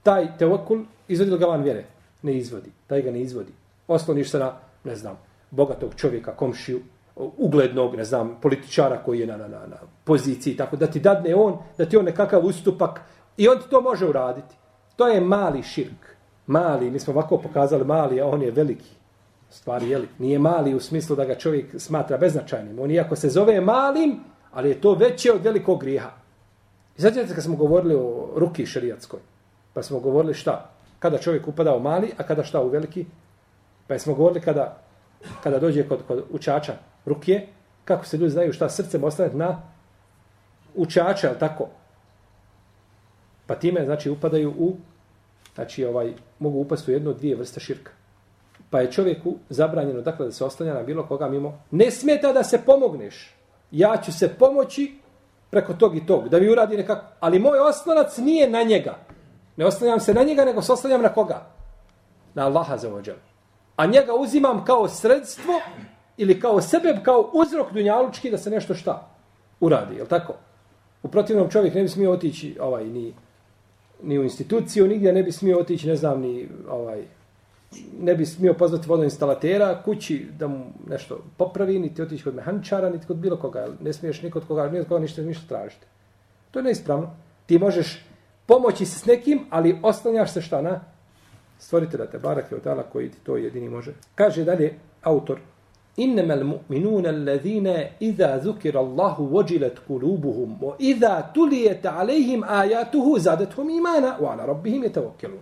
taj 0.03 0.37
tevokul 0.37 0.83
izvodi 1.07 1.37
ga 1.37 1.45
van 1.45 1.63
vjere? 1.63 1.85
Ne 2.21 2.37
izvodi. 2.37 2.71
Taj 2.87 3.01
ga 3.01 3.11
ne 3.11 3.21
izvodi. 3.21 3.51
Osloniš 3.87 4.31
se 4.31 4.39
na, 4.39 4.53
ne 4.83 4.95
znam, 4.95 5.17
bogatog 5.51 5.95
čovjeka, 5.95 6.35
komšiju, 6.35 6.81
uglednog, 7.15 7.95
ne 7.95 8.03
znam, 8.03 8.37
političara 8.41 8.97
koji 9.05 9.19
je 9.19 9.27
na, 9.27 9.37
na, 9.37 9.47
na, 9.47 9.59
na 9.67 9.77
poziciji, 10.03 10.57
tako 10.57 10.75
da 10.75 10.87
ti 10.87 10.99
dadne 10.99 11.35
on, 11.35 11.57
da 11.77 11.85
ti 11.85 11.97
on 11.97 12.05
nekakav 12.05 12.45
ustupak 12.45 13.01
i 13.37 13.47
on 13.47 13.59
ti 13.59 13.69
to 13.69 13.81
može 13.81 14.05
uraditi. 14.05 14.55
To 14.95 15.07
je 15.07 15.21
mali 15.21 15.63
širk. 15.63 16.15
Mali, 16.47 16.91
mi 16.91 16.99
smo 16.99 17.13
ovako 17.13 17.37
pokazali 17.37 17.85
mali, 17.85 18.21
a 18.21 18.25
on 18.25 18.41
je 18.41 18.51
veliki. 18.51 18.89
Stvari, 19.49 19.89
jeli? 19.89 20.07
Nije 20.19 20.39
mali 20.39 20.75
u 20.75 20.79
smislu 20.79 21.15
da 21.15 21.25
ga 21.25 21.35
čovjek 21.35 21.65
smatra 21.77 22.17
beznačajnim. 22.17 22.79
On 22.79 22.91
iako 22.91 23.15
se 23.15 23.29
zove 23.29 23.61
malim, 23.61 24.19
ali 24.51 24.69
je 24.69 24.81
to 24.81 24.93
veće 24.93 25.33
od 25.33 25.43
velikog 25.43 25.79
grijeha. 25.79 26.11
I 26.97 27.01
znači, 27.01 27.33
kad 27.35 27.43
smo 27.43 27.55
govorili 27.55 27.95
o 27.95 28.29
ruki 28.35 28.65
šarijatskoj, 28.65 29.19
pa 29.73 29.83
smo 29.83 29.99
govorili 29.99 30.33
šta? 30.33 30.69
Kada 30.99 31.17
čovjek 31.17 31.47
upada 31.47 31.75
u 31.75 31.79
mali, 31.79 32.11
a 32.17 32.23
kada 32.23 32.43
šta 32.43 32.61
u 32.61 32.69
veliki. 32.69 33.05
Pa 33.87 33.99
smo 33.99 34.13
govorili 34.13 34.41
kada, 34.41 34.77
kada 35.43 35.59
dođe 35.59 35.87
kod, 35.87 35.99
kod 36.07 36.23
učača 36.31 36.73
rukije, 37.05 37.47
kako 37.85 38.05
se 38.05 38.17
ljudi 38.17 38.31
znaju 38.31 38.53
šta 38.53 38.69
srcem 38.69 39.03
ostane 39.03 39.29
na 39.33 39.61
učača, 40.75 41.27
ali 41.27 41.39
tako? 41.39 41.67
Pa 43.47 43.55
time, 43.55 43.85
znači, 43.85 44.09
upadaju 44.09 44.53
u, 44.57 44.75
znači, 45.55 45.85
ovaj, 45.85 46.13
mogu 46.39 46.59
upasti 46.59 46.91
u 46.91 46.93
jednu 46.93 47.13
dvije 47.13 47.35
vrste 47.35 47.59
širka. 47.59 47.91
Pa 48.69 48.79
je 48.79 48.91
čovjeku 48.91 49.35
zabranjeno, 49.49 50.01
dakle, 50.01 50.25
da 50.25 50.31
se 50.31 50.45
oslanja 50.45 50.73
na 50.73 50.83
bilo 50.83 51.07
koga 51.07 51.29
mimo. 51.29 51.63
Ne 51.71 51.91
smeta 51.91 52.33
da 52.33 52.43
se 52.43 52.61
pomogneš. 52.65 53.35
Ja 53.71 53.97
ću 54.05 54.11
se 54.11 54.29
pomoći 54.29 54.97
preko 55.49 55.73
tog 55.73 55.95
i 55.95 56.05
tog, 56.05 56.29
da 56.29 56.39
mi 56.39 56.49
uradi 56.49 56.77
nekako. 56.77 57.05
Ali 57.19 57.39
moj 57.39 57.59
oslonac 57.59 58.17
nije 58.17 58.49
na 58.49 58.63
njega. 58.63 59.06
Ne 59.57 59.65
oslanjam 59.65 59.99
se 59.99 60.13
na 60.13 60.23
njega, 60.23 60.45
nego 60.45 60.61
se 60.61 60.71
oslanjam 60.71 61.01
na 61.01 61.09
koga? 61.09 61.45
Na 62.33 62.45
Allaha 62.45 62.77
za 62.77 62.93
ođel. 62.93 63.15
A 63.75 63.85
njega 63.85 64.13
uzimam 64.13 64.65
kao 64.65 64.87
sredstvo 64.87 65.53
ili 66.17 66.39
kao 66.39 66.61
sebe, 66.61 66.99
kao 67.03 67.31
uzrok 67.33 67.73
dunjalučki 67.73 68.31
da 68.31 68.37
se 68.37 68.49
nešto 68.49 68.73
šta 68.73 69.09
uradi, 69.59 69.95
je 69.95 70.05
tako? 70.05 70.33
U 71.03 71.07
protivnom 71.07 71.49
čovjek 71.49 71.73
ne 71.73 71.81
bi 71.81 71.89
smio 71.89 72.11
otići 72.11 72.57
ovaj, 72.61 72.85
ni, 72.85 73.13
ni 74.03 74.19
u 74.19 74.23
instituciju, 74.23 74.87
nigdje 74.87 75.13
ne 75.13 75.23
bi 75.23 75.31
smio 75.31 75.59
otići, 75.59 75.87
ne 75.87 75.95
znam, 75.95 76.21
ni 76.21 76.49
ovaj, 76.69 77.03
ne 77.99 78.15
bi 78.15 78.25
smio 78.25 78.53
pozvati 78.53 78.89
vodoinstalatera 78.89 79.81
kući 79.85 80.27
da 80.39 80.47
mu 80.47 80.65
nešto 80.89 81.19
popravi, 81.37 81.79
niti 81.79 82.01
otići 82.01 82.23
kod 82.23 82.35
mehančara, 82.35 82.89
niti 82.89 83.07
kod 83.07 83.17
bilo 83.17 83.37
koga. 83.37 83.67
Ne 83.81 83.93
smiješ 83.93 84.21
nikod 84.21 84.47
koga, 84.47 84.69
nikod 84.69 84.87
koga 84.87 85.01
ništa, 85.01 85.21
ništa 85.21 85.47
tražiti. 85.47 85.85
To 86.51 86.59
je 86.59 86.63
neispravno. 86.63 87.09
Ti 87.45 87.59
možeš 87.59 88.06
pomoći 88.47 88.85
se 88.85 88.99
s 88.99 89.05
nekim, 89.05 89.45
ali 89.49 89.79
oslanjaš 89.83 90.33
se 90.33 90.41
šta 90.41 90.61
na 90.61 90.79
stvoritelja 91.59 92.05
te 92.05 92.19
barake 92.19 92.55
od 92.55 92.63
tala 92.63 92.83
koji 92.83 93.11
ti 93.11 93.17
to 93.23 93.37
jedini 93.37 93.69
može. 93.69 93.93
Kaže 94.15 94.43
dalje 94.43 94.79
autor, 95.03 95.39
Innama 95.97 96.33
al-mu'minuna 96.33 97.09
alladhina 97.09 97.83
idha 97.99 98.37
dhukira 98.37 98.79
Allahu 98.79 99.29
wajilat 99.29 99.79
qulubuhum 99.87 100.57
wa 100.61 100.75
idha 100.79 101.31
tuliyat 101.33 101.85
alayhim 101.85 102.43
ayatuhu 102.43 103.19
zadatuhum 103.19 103.69
imana 103.69 104.17
wa 104.21 104.31
ala 104.31 104.45
rabbihim 104.45 104.83
yatawakkalun. 104.83 105.41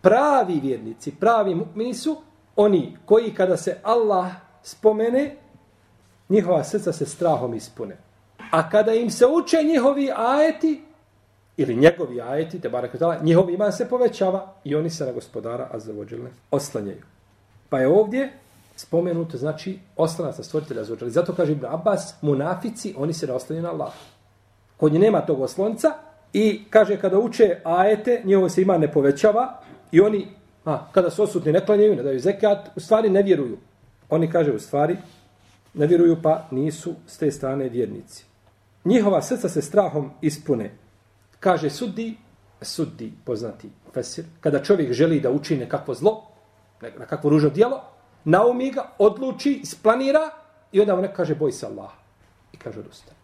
Pravi 0.00 0.60
vjernici, 0.60 1.12
pravi 1.20 1.54
mu'mini 1.54 1.94
su 1.94 2.16
oni 2.56 2.96
koji 3.04 3.34
kada 3.34 3.56
se 3.56 3.76
Allah 3.82 4.32
spomene, 4.62 5.36
njihova 6.28 6.64
srca 6.64 6.92
se 6.92 7.06
strahom 7.06 7.54
ispune. 7.54 7.96
A 8.50 8.70
kada 8.70 8.94
im 8.94 9.10
se 9.10 9.26
uče 9.26 9.62
njihovi 9.62 10.10
ajeti, 10.16 10.82
ili 11.56 11.76
njegovi 11.76 12.20
ajeti, 12.20 12.60
te 12.60 12.68
barak 12.68 12.98
tala, 12.98 13.18
njihov 13.22 13.50
iman 13.50 13.72
se 13.72 13.88
povećava 13.88 14.52
i 14.64 14.74
oni 14.74 14.90
se 14.90 15.06
na 15.06 15.12
gospodara 15.12 15.68
azzavođelne 15.72 16.30
oslanjaju. 16.50 17.02
Pa 17.68 17.80
je 17.80 17.88
ovdje 17.88 18.32
spomenuto, 18.76 19.38
znači, 19.38 19.78
oslanac 19.96 20.38
na 20.38 20.44
stvoritelja 20.44 20.80
azzavođelne. 20.80 21.12
Zato 21.12 21.34
kaže 21.34 21.52
Ibn 21.52 21.66
Abbas, 21.66 22.14
munafici, 22.22 22.94
oni 22.98 23.12
se 23.12 23.26
ne 23.26 23.32
oslanjaju 23.32 23.62
na 23.62 23.70
Allah. 23.70 23.92
Kod 24.76 24.92
nje 24.92 24.98
nema 24.98 25.20
tog 25.20 25.40
oslonca 25.40 25.92
i 26.32 26.64
kaže 26.70 27.00
kada 27.00 27.18
uče 27.18 27.60
ajete, 27.64 28.22
njihovo 28.24 28.48
se 28.48 28.62
iman 28.62 28.80
ne 28.80 28.92
povećava 28.92 29.60
i 29.92 30.00
oni, 30.00 30.28
a, 30.64 30.86
kada 30.92 31.10
su 31.10 31.22
osutni, 31.22 31.52
ne 31.52 31.66
klanjaju, 31.66 31.96
ne 31.96 32.02
daju 32.02 32.20
zekat, 32.20 32.70
u 32.76 32.80
stvari 32.80 33.10
ne 33.10 33.22
vjeruju. 33.22 33.58
Oni 34.10 34.30
kaže 34.30 34.52
u 34.52 34.58
stvari, 34.58 34.96
ne 35.74 35.86
vjeruju 35.86 36.16
pa 36.22 36.46
nisu 36.50 36.94
s 37.06 37.18
te 37.18 37.30
strane 37.30 37.68
vjernici. 37.68 38.24
Njihova 38.84 39.22
srca 39.22 39.48
se 39.48 39.62
strahom 39.62 40.10
ispune 40.20 40.70
kaže 41.44 41.70
sudi, 41.70 42.16
sudi 42.62 43.12
poznati 43.24 43.68
fesir, 43.92 44.24
kada 44.40 44.62
čovjek 44.62 44.92
želi 44.92 45.20
da 45.20 45.30
učini 45.30 45.68
kakvo 45.68 45.94
zlo, 45.94 46.22
na 46.80 47.06
kakvo 47.06 47.30
ružno 47.30 47.50
dijelo, 47.50 47.82
naumi 48.24 48.70
ga, 48.72 48.86
odluči, 48.98 49.60
isplanira 49.62 50.30
i 50.72 50.80
onda 50.80 50.96
mu 50.96 51.02
neko 51.02 51.14
kaže 51.14 51.34
boj 51.34 51.52
se 51.52 51.66
Allah. 51.66 51.90
I 52.52 52.56
kaže 52.56 52.80
odustane. 52.80 53.16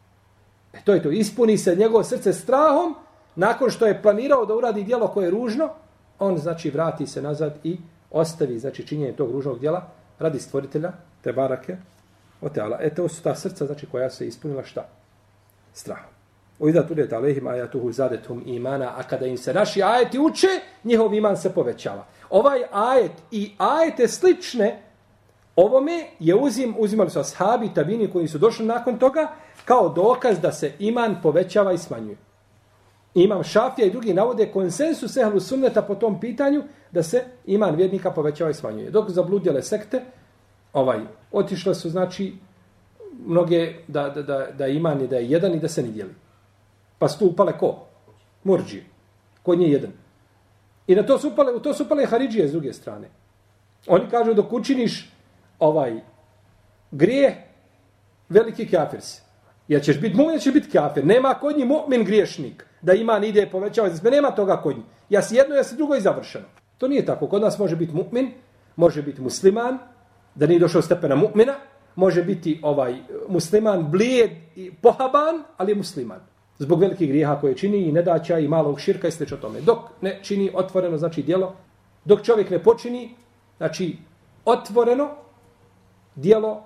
E 0.72 0.82
to 0.84 0.94
je 0.94 1.02
to. 1.02 1.10
Ispuni 1.10 1.58
se 1.58 1.76
njegovo 1.76 2.04
srce 2.04 2.32
strahom, 2.32 2.94
nakon 3.36 3.70
što 3.70 3.86
je 3.86 4.02
planirao 4.02 4.46
da 4.46 4.54
uradi 4.54 4.84
dijelo 4.84 5.08
koje 5.08 5.26
je 5.26 5.30
ružno, 5.30 5.70
on 6.18 6.38
znači 6.38 6.70
vrati 6.70 7.06
se 7.06 7.22
nazad 7.22 7.58
i 7.64 7.78
ostavi 8.10 8.58
znači 8.58 8.86
činjenje 8.86 9.16
tog 9.16 9.32
ružnog 9.32 9.58
dijela 9.60 9.88
radi 10.18 10.40
stvoritelja, 10.40 10.92
te 11.22 11.32
barake, 11.32 11.76
o 12.40 12.48
teala. 12.48 12.78
E 12.80 12.94
to 12.94 13.08
su 13.08 13.22
ta 13.22 13.34
srca 13.34 13.66
znači 13.66 13.86
koja 13.86 14.10
se 14.10 14.26
ispunila 14.26 14.64
šta? 14.64 14.88
Strahom. 15.72 16.19
O 16.60 16.68
iza 16.68 16.86
tu 16.86 16.94
deta 16.94 17.16
alehim 17.16 17.46
ajatuhu 17.46 17.92
zadetum 17.92 18.42
imana, 18.46 18.92
a 18.96 19.02
kada 19.02 19.26
im 19.26 19.36
se 19.36 19.54
naši 19.54 19.82
ajeti 19.82 20.18
uče, 20.18 20.48
njihov 20.84 21.14
iman 21.14 21.36
se 21.36 21.54
povećava. 21.54 22.04
Ovaj 22.30 22.62
ajet 22.72 23.12
i 23.30 23.52
ajete 23.58 24.08
slične 24.08 24.82
ovome 25.56 26.06
je 26.18 26.34
uzim, 26.34 26.74
uzimali 26.78 27.10
su 27.10 27.20
ashabi, 27.20 27.74
tabini 27.74 28.10
koji 28.10 28.28
su 28.28 28.38
došli 28.38 28.66
nakon 28.66 28.98
toga, 28.98 29.28
kao 29.64 29.88
dokaz 29.88 30.40
da 30.40 30.52
se 30.52 30.72
iman 30.78 31.16
povećava 31.22 31.72
i 31.72 31.78
smanjuje. 31.78 32.16
Imam 33.14 33.42
šafija 33.42 33.86
i 33.86 33.90
drugi 33.90 34.14
navode 34.14 34.46
konsensus 34.52 35.16
ehlu 35.16 35.40
sunneta 35.40 35.82
po 35.82 35.94
tom 35.94 36.20
pitanju 36.20 36.62
da 36.90 37.02
se 37.02 37.24
iman 37.46 37.74
vjernika 37.74 38.10
povećava 38.10 38.50
i 38.50 38.54
smanjuje. 38.54 38.90
Dok 38.90 39.10
zabludjele 39.10 39.62
sekte, 39.62 40.00
ovaj, 40.72 41.00
otišle 41.32 41.74
su, 41.74 41.90
znači, 41.90 42.34
mnoge 43.26 43.74
da, 43.88 44.08
da, 44.08 44.22
da, 44.22 44.46
da 44.58 44.66
iman 44.66 45.00
je 45.00 45.06
da 45.06 45.16
je 45.16 45.30
jedan 45.30 45.54
i 45.54 45.60
da 45.60 45.68
se 45.68 45.82
ne 45.82 45.88
dijeli. 45.88 46.14
Pa 47.00 47.08
su 47.08 47.18
tu 47.18 47.26
upale 47.32 47.58
ko? 47.58 47.86
Murđi. 48.44 48.82
Kod 49.42 49.58
nje 49.58 49.68
jedan. 49.68 49.92
I 50.86 50.94
na 50.94 51.02
to 51.02 51.18
su 51.18 51.28
upale, 51.28 51.54
u 51.54 51.60
to 51.60 51.74
su 51.74 51.82
upale 51.84 52.06
Haridžije 52.06 52.48
s 52.48 52.52
druge 52.52 52.72
strane. 52.72 53.08
Oni 53.86 54.10
kažu 54.10 54.34
dok 54.34 54.52
učiniš 54.52 55.12
ovaj 55.58 56.00
grije, 56.90 57.46
veliki 58.28 58.68
kafir 58.68 59.00
si. 59.00 59.22
Ja 59.68 59.80
ćeš 59.80 60.00
biti 60.00 60.16
mu'min, 60.16 60.42
ćeš 60.42 60.52
biti 60.52 60.70
kafir. 60.70 61.06
Nema 61.06 61.34
kod 61.34 61.56
njih 61.56 61.66
mu'min 61.66 62.04
griješnik. 62.04 62.66
Da 62.82 62.92
ima 62.92 63.18
ni 63.18 63.28
ide 63.28 63.48
povećava. 63.50 63.88
Nema 64.10 64.30
toga 64.30 64.56
kod 64.62 64.76
njih. 64.76 64.84
Ja 65.08 65.22
si 65.22 65.36
jedno, 65.36 65.54
ja 65.54 65.64
si 65.64 65.76
drugo 65.76 65.96
i 65.96 66.00
završeno. 66.00 66.46
To 66.78 66.88
nije 66.88 67.06
tako. 67.06 67.26
Kod 67.26 67.42
nas 67.42 67.58
može 67.58 67.76
biti 67.76 67.92
mu'min, 67.92 68.30
može 68.76 69.02
biti 69.02 69.20
musliman, 69.20 69.78
da 70.34 70.46
nije 70.46 70.60
došao 70.60 70.82
stepena 70.82 71.16
mu'mina, 71.16 71.54
može 71.96 72.22
biti 72.22 72.60
ovaj 72.62 72.96
musliman 73.28 73.90
blijed 73.90 74.30
i 74.56 74.74
pohaban, 74.74 75.42
ali 75.56 75.72
je 75.72 75.76
musliman 75.76 76.29
zbog 76.60 76.80
velikih 76.80 77.08
grijeha 77.08 77.40
koje 77.40 77.56
čini 77.56 77.78
i 77.78 77.92
nedaća 77.92 78.38
i 78.38 78.48
malog 78.48 78.80
širka 78.80 79.08
i 79.08 79.10
slično 79.10 79.36
tome. 79.36 79.60
Dok 79.60 79.78
ne 80.00 80.18
čini 80.22 80.50
otvoreno, 80.54 80.98
znači 80.98 81.22
dijelo, 81.22 81.54
dok 82.04 82.22
čovjek 82.22 82.50
ne 82.50 82.62
počini, 82.62 83.14
znači 83.56 83.96
otvoreno 84.44 85.08
dijelo 86.14 86.64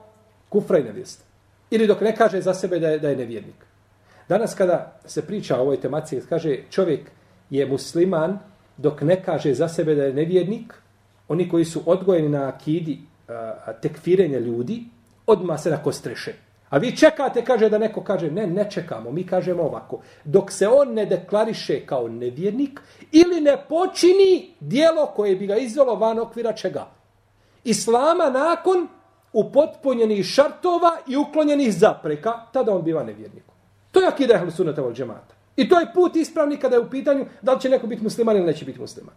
kufra 0.48 0.78
i 0.78 0.84
nevjesta. 0.84 1.24
Ili 1.70 1.86
dok 1.86 2.00
ne 2.00 2.16
kaže 2.16 2.40
za 2.40 2.54
sebe 2.54 2.78
da 2.78 2.88
je, 2.88 2.98
da 2.98 3.08
je 3.08 3.16
nevjernik. 3.16 3.66
Danas 4.28 4.54
kada 4.54 5.00
se 5.04 5.26
priča 5.26 5.58
o 5.58 5.62
ovoj 5.62 5.80
temaciji, 5.80 6.20
kaže 6.28 6.58
čovjek 6.70 7.10
je 7.50 7.66
musliman 7.66 8.38
dok 8.76 9.02
ne 9.02 9.22
kaže 9.22 9.54
za 9.54 9.68
sebe 9.68 9.94
da 9.94 10.04
je 10.04 10.12
nevjernik, 10.14 10.74
oni 11.28 11.48
koji 11.48 11.64
su 11.64 11.82
odgojeni 11.86 12.28
na 12.28 12.48
akidi 12.48 12.98
a, 13.28 13.72
tekfirenja 13.82 14.38
ljudi, 14.38 14.84
odma 15.26 15.58
se 15.58 15.70
nakostreše. 15.70 16.20
streše. 16.20 16.43
A 16.74 16.78
vi 16.78 16.96
čekate, 16.96 17.44
kaže 17.44 17.68
da 17.68 17.78
neko 17.78 18.00
kaže, 18.02 18.30
ne, 18.30 18.46
ne 18.46 18.70
čekamo, 18.70 19.10
mi 19.10 19.26
kažemo 19.26 19.62
ovako. 19.62 20.00
Dok 20.24 20.52
se 20.52 20.68
on 20.68 20.94
ne 20.94 21.06
deklariše 21.06 21.86
kao 21.86 22.08
nevjernik 22.08 22.80
ili 23.12 23.40
ne 23.40 23.56
počini 23.68 24.54
dijelo 24.60 25.06
koje 25.06 25.36
bi 25.36 25.46
ga 25.46 25.56
izvelo 25.56 25.94
van 25.94 26.18
okvira 26.18 26.52
čega. 26.52 26.86
Islama 27.64 28.30
nakon 28.30 28.88
upotpunjenih 29.32 30.26
šartova 30.26 30.96
i 31.06 31.16
uklonjenih 31.16 31.74
zapreka, 31.78 32.32
tada 32.52 32.74
on 32.74 32.82
biva 32.82 33.02
nevjernik. 33.04 33.44
To 33.90 34.00
je 34.00 34.08
akida 34.08 34.34
ehlu 34.34 34.50
sunata 34.50 34.82
vol 34.82 34.92
džemata. 34.92 35.34
I 35.56 35.68
to 35.68 35.80
je 35.80 35.92
put 35.94 36.16
ispravni 36.16 36.56
kada 36.56 36.76
je 36.76 36.82
u 36.82 36.90
pitanju 36.90 37.26
da 37.42 37.52
li 37.52 37.60
će 37.60 37.68
neko 37.68 37.86
biti 37.86 38.02
musliman 38.02 38.36
ili 38.36 38.46
neće 38.46 38.64
biti 38.64 38.80
musliman. 38.80 39.14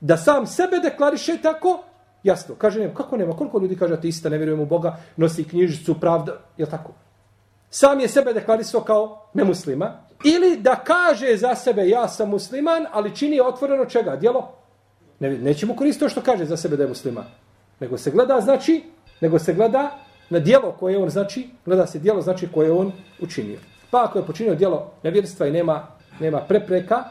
Da 0.00 0.16
sam 0.16 0.46
sebe 0.46 0.78
deklariše 0.78 1.38
tako, 1.42 1.84
Jasno, 2.22 2.54
kaže 2.58 2.80
nema, 2.80 2.94
kako 2.94 3.16
nema, 3.16 3.36
koliko 3.36 3.58
ljudi 3.58 3.76
kaže 3.76 3.94
ateista, 3.94 4.28
ne 4.28 4.36
vjerujem 4.36 4.60
u 4.60 4.66
Boga, 4.66 4.96
nosi 5.16 5.44
knjižicu, 5.44 6.00
pravda, 6.00 6.38
je 6.56 6.66
tako? 6.66 6.92
Sam 7.70 8.00
je 8.00 8.08
sebe 8.08 8.32
deklarisao 8.32 8.80
kao 8.80 9.28
nemuslima, 9.34 9.92
ili 10.24 10.56
da 10.56 10.76
kaže 10.76 11.36
za 11.36 11.54
sebe 11.54 11.88
ja 11.88 12.08
sam 12.08 12.28
musliman, 12.28 12.86
ali 12.92 13.16
čini 13.16 13.40
otvoreno 13.40 13.84
čega, 13.84 14.16
djelo? 14.16 14.52
Ne, 15.20 15.38
nećemo 15.38 15.76
koristiti 15.76 16.04
to 16.04 16.08
što 16.08 16.20
kaže 16.20 16.44
za 16.44 16.56
sebe 16.56 16.76
da 16.76 16.82
je 16.82 16.88
musliman. 16.88 17.24
Nego 17.80 17.98
se 17.98 18.10
gleda, 18.10 18.40
znači, 18.40 18.82
nego 19.20 19.38
se 19.38 19.54
gleda 19.54 19.98
na 20.30 20.38
djelo 20.38 20.72
koje 20.72 20.98
on 20.98 21.10
znači, 21.10 21.48
gleda 21.64 21.86
se 21.86 21.98
djelo 21.98 22.22
znači 22.22 22.48
koje 22.54 22.72
on 22.72 22.92
učinio. 23.20 23.58
Pa 23.90 24.04
ako 24.04 24.18
je 24.18 24.26
počinio 24.26 24.54
djelo 24.54 24.90
nevjerstva 25.02 25.46
i 25.46 25.52
nema, 25.52 25.86
nema 26.20 26.40
prepreka 26.40 27.04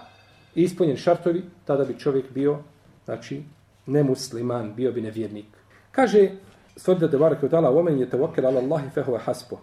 i 0.56 0.64
ispunjen 0.64 0.98
šartovi, 0.98 1.44
tada 1.66 1.84
bi 1.84 2.00
čovjek 2.00 2.32
bio, 2.32 2.60
znači, 3.06 3.44
nemusliman, 3.86 4.74
bio 4.76 4.92
bi 4.92 5.02
nevjernik. 5.02 5.46
Kaže, 5.92 6.30
stvrde 6.76 7.12
te 7.12 7.18
barak 7.18 7.44
od 7.44 7.54
Allah, 7.54 7.76
omen 7.76 8.00
je 8.00 8.10
tevokir 8.10 8.46
ala 8.46 8.60
Allahi 8.60 8.90
fehuve 8.90 9.20
haspo. 9.20 9.60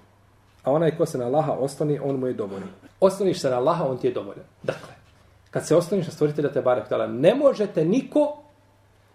A 0.63 0.73
onaj 0.73 0.97
ko 0.97 1.07
se 1.07 1.19
na 1.19 1.27
Allaha 1.27 1.53
ostani, 1.53 1.99
on 1.99 2.17
mu 2.17 2.27
je 2.27 2.35
dovoljan. 2.35 2.69
Ostaniš 3.01 3.41
se 3.41 3.51
na 3.51 3.57
Allaha, 3.57 3.85
on 3.85 3.99
ti 3.99 4.07
je 4.07 4.13
dovoljan. 4.13 4.45
Dakle, 4.63 4.95
kad 5.51 5.67
se 5.67 5.77
ostaniš 5.77 6.07
na 6.07 6.13
stvoritelja 6.13 6.53
te 6.53 6.63
barak 6.63 6.93
od 6.93 7.11
ne 7.11 7.35
možete 7.35 7.85
niko 7.85 8.43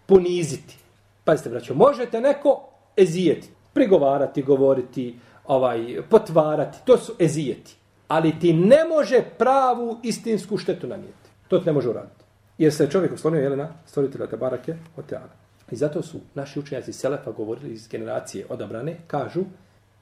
poniziti. 0.06 0.78
Pazite, 1.24 1.50
braćo, 1.50 1.74
možete 1.74 2.20
neko 2.20 2.68
ezijeti, 2.96 3.48
prigovarati, 3.72 4.42
govoriti, 4.42 5.18
ovaj, 5.44 6.02
potvarati, 6.10 6.78
to 6.84 6.98
su 6.98 7.12
ezijeti. 7.18 7.76
Ali 8.08 8.38
ti 8.40 8.52
ne 8.52 8.84
može 8.84 9.22
pravu 9.38 9.98
istinsku 10.02 10.58
štetu 10.58 10.86
nanijeti. 10.86 11.28
To 11.48 11.58
ti 11.58 11.66
ne 11.66 11.72
može 11.72 11.88
uraditi. 11.88 12.23
Jer 12.58 12.72
se 12.72 12.90
čovjek 12.90 13.12
oslonio 13.12 13.40
je 13.40 13.56
na 13.56 13.68
stvoritelja 13.86 14.26
Tabarake 14.26 14.74
od 14.96 15.06
Teala. 15.06 15.44
I 15.70 15.76
zato 15.76 16.02
su 16.02 16.18
naši 16.34 16.58
učenjaci 16.58 16.92
Selefa 16.92 17.30
govorili 17.30 17.72
iz 17.72 17.88
generacije 17.88 18.46
odabrane, 18.48 18.96
kažu, 19.06 19.44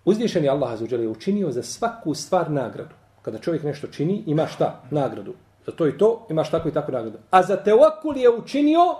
uzvišeni 0.04 0.48
Allah 0.48 0.72
Azuđel 0.72 1.00
je 1.00 1.08
učinio 1.08 1.50
za 1.50 1.62
svaku 1.62 2.14
stvar 2.14 2.50
nagradu. 2.50 2.94
Kada 3.22 3.38
čovjek 3.38 3.62
nešto 3.62 3.86
čini, 3.86 4.22
ima 4.26 4.46
šta? 4.46 4.82
Nagradu. 4.90 5.34
Za 5.66 5.72
to 5.72 5.88
i 5.88 5.98
to 5.98 6.26
imaš 6.30 6.50
tako 6.50 6.68
i 6.68 6.72
tako 6.72 6.92
nagradu. 6.92 7.18
A 7.30 7.42
za 7.42 7.56
teokul 7.56 8.16
je 8.16 8.30
učinio 8.30 8.96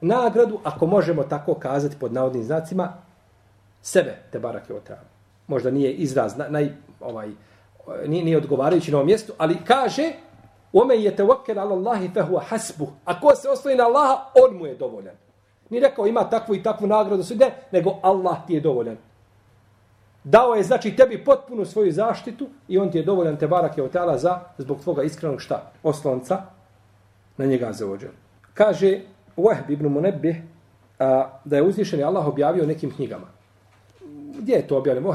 nagradu, 0.00 0.60
ako 0.64 0.86
možemo 0.86 1.22
tako 1.22 1.54
kazati 1.54 1.96
pod 2.00 2.12
navodnim 2.12 2.44
znacima, 2.44 2.92
sebe 3.82 4.16
te 4.32 4.38
barake 4.38 4.74
od 4.74 4.82
Teala. 4.82 5.08
Možda 5.46 5.70
nije 5.70 5.92
izraz, 5.92 6.36
naj, 6.48 6.72
ovaj, 7.00 7.30
nije, 8.06 8.24
nije 8.24 8.36
odgovarajući 8.36 8.90
na 8.90 8.96
ovom 8.96 9.06
mjestu, 9.06 9.32
ali 9.38 9.56
kaže, 9.64 10.12
Ome 10.72 10.96
je 10.96 11.16
tevakel 11.16 11.58
ala 11.58 11.74
Allahi 11.74 12.08
حسبه 12.08 12.22
huwa 12.22 12.40
hasbu. 12.40 12.88
Ako 13.04 13.36
se 13.36 13.48
osloni 13.48 13.76
na 13.76 13.84
Allaha, 13.84 14.30
on 14.34 14.56
mu 14.56 14.66
je 14.66 14.74
dovoljan. 14.74 15.14
Ni 15.70 15.80
rekao 15.80 16.06
ima 16.06 16.30
takvu 16.30 16.54
i 16.54 16.62
takvu 16.62 16.86
nagradu 16.86 17.22
sude, 17.22 17.50
nego 17.72 17.98
Allah 18.02 18.46
ti 18.46 18.54
je 18.54 18.60
dovoljan. 18.60 18.96
Dao 20.24 20.54
je 20.54 20.62
znači 20.62 20.96
tebi 20.96 21.24
potpunu 21.24 21.64
svoju 21.64 21.92
zaštitu 21.92 22.48
i 22.68 22.78
on 22.78 22.90
ti 22.90 22.98
je 22.98 23.04
dovoljan 23.04 23.36
te 23.36 23.46
barak 23.46 23.78
je 23.78 23.84
otala 23.84 24.18
za 24.18 24.40
zbog 24.58 24.80
tvoga 24.82 25.02
iskrenog 25.02 25.40
šta? 25.40 25.72
Oslonca 25.82 26.42
na 27.36 27.46
njega 27.46 27.72
za 27.72 27.86
ođer. 27.86 28.10
Kaže 28.54 29.00
Wahb 29.36 29.70
ibn 29.70 29.86
Munabbih 29.86 30.36
a, 30.98 31.30
da 31.44 31.56
je 31.56 31.62
uzvišeni 31.62 32.02
Allah 32.02 32.26
objavio 32.26 32.66
nekim 32.66 32.90
knjigama. 32.90 33.26
Gdje 34.38 34.54
je 34.54 34.66
to 34.68 34.78
objavljeno? 34.78 35.14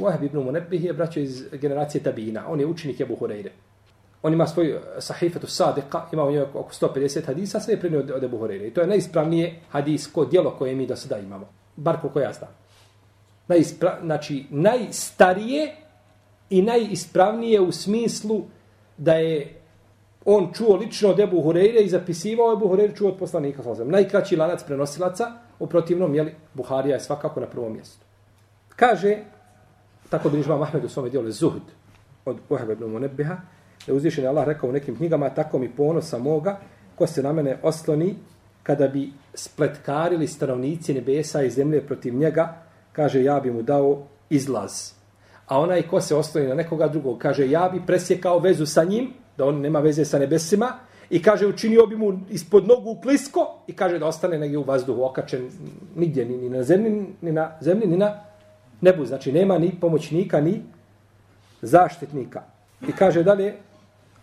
Wahb 0.00 0.24
ibn 0.24 0.38
Munabbih 0.38 0.84
je 0.84 0.92
braćo 0.92 1.20
iz 1.20 1.44
generacije 1.52 2.02
Tabina. 2.02 2.44
On 2.48 2.60
je 2.60 2.66
učenik 2.66 3.00
Ebu 3.00 3.16
Hureyre 3.16 3.50
on 4.22 4.32
ima 4.32 4.46
svoj 4.46 4.70
eh, 4.70 4.80
sahifetu 4.98 5.46
sadika, 5.46 6.02
ima 6.12 6.24
u 6.24 6.30
njoj 6.30 6.42
oko 6.42 6.72
150 6.80 7.26
hadisa, 7.26 7.60
sve 7.60 7.74
je 7.74 7.80
prenio 7.80 8.00
od, 8.00 8.10
od 8.10 8.24
Ebu 8.24 8.38
Horeire. 8.38 8.66
I 8.66 8.74
to 8.74 8.80
je 8.80 8.86
najispravnije 8.86 9.60
hadisko 9.70 10.24
dijelo 10.24 10.50
koje 10.58 10.74
mi 10.74 10.86
do 10.86 10.96
sada 10.96 11.18
imamo. 11.18 11.48
Bar 11.76 12.00
koliko 12.00 12.20
ja 12.20 12.32
znam. 12.32 12.50
Najispra, 13.48 13.98
znači, 14.02 14.46
najstarije 14.50 15.76
i 16.50 16.62
najispravnije 16.62 17.60
u 17.60 17.72
smislu 17.72 18.42
da 18.96 19.14
je 19.14 19.62
on 20.24 20.52
čuo 20.52 20.76
lično 20.76 21.10
od 21.10 21.20
Ebu 21.20 21.42
Horeire 21.42 21.80
i 21.80 21.88
zapisivao 21.88 22.52
Ebu 22.52 22.68
Horeire 22.68 22.94
čuo 22.94 23.08
od 23.08 23.18
poslanika. 23.18 23.62
Najkraći 23.84 24.36
lanac 24.36 24.62
prenosilaca, 24.64 25.32
u 25.58 25.66
protivnom, 25.66 26.14
jeli, 26.14 26.34
Buharija 26.54 26.94
je 26.94 27.00
svakako 27.00 27.40
na 27.40 27.46
prvom 27.46 27.72
mjestu. 27.72 28.04
Kaže, 28.76 29.18
tako 30.10 30.30
bi 30.30 30.36
nižba 30.36 30.56
Mahmed 30.56 30.84
u 30.84 30.88
svome 30.88 31.10
dijelu, 31.10 31.30
Zuhd, 31.30 31.62
od 32.24 32.36
Uhebe 32.48 32.72
ibn 32.72 32.84
Munebbeha, 32.84 33.36
da 33.86 33.94
uzvišen 33.94 34.26
Allah 34.26 34.46
rekao 34.46 34.68
u 34.68 34.72
nekim 34.72 34.96
knjigama, 34.96 35.30
tako 35.30 35.58
mi 35.58 35.68
ponosa 35.68 36.18
moga, 36.18 36.58
ko 36.94 37.06
se 37.06 37.22
na 37.22 37.32
mene 37.32 37.56
osloni, 37.62 38.14
kada 38.62 38.88
bi 38.88 39.12
spletkarili 39.34 40.26
stanovnici 40.26 40.94
nebesa 40.94 41.42
i 41.42 41.50
zemlje 41.50 41.86
protiv 41.86 42.14
njega, 42.14 42.54
kaže, 42.92 43.24
ja 43.24 43.40
bi 43.40 43.50
mu 43.50 43.62
dao 43.62 44.02
izlaz. 44.30 44.92
A 45.46 45.60
onaj 45.60 45.82
ko 45.82 46.00
se 46.00 46.14
osloni 46.14 46.46
na 46.46 46.54
nekoga 46.54 46.88
drugog, 46.88 47.18
kaže, 47.18 47.50
ja 47.50 47.68
bi 47.72 47.82
presjekao 47.86 48.38
vezu 48.38 48.66
sa 48.66 48.84
njim, 48.84 49.10
da 49.38 49.44
on 49.44 49.60
nema 49.60 49.80
veze 49.80 50.04
sa 50.04 50.18
nebesima, 50.18 50.72
i 51.10 51.22
kaže, 51.22 51.46
učinio 51.46 51.86
bi 51.86 51.96
mu 51.96 52.20
ispod 52.30 52.68
nogu 52.68 53.00
klisko, 53.02 53.58
i 53.66 53.72
kaže 53.72 53.98
da 53.98 54.06
ostane 54.06 54.38
negdje 54.38 54.58
u 54.58 54.62
vazduhu 54.62 55.04
okačen, 55.04 55.50
nigdje, 55.96 56.24
ni, 56.24 56.36
ni 56.36 56.48
na 56.50 56.62
zemlji, 56.62 57.06
ni 57.20 57.32
na 57.32 57.58
zemlji, 57.60 57.86
ni 57.86 57.96
na 57.96 58.24
nebu. 58.80 59.04
Znači, 59.04 59.32
nema 59.32 59.58
ni 59.58 59.74
pomoćnika, 59.80 60.40
ni 60.40 60.62
zaštitnika. 61.62 62.42
I 62.88 62.92
kaže 62.92 63.22
dalje, 63.22 63.54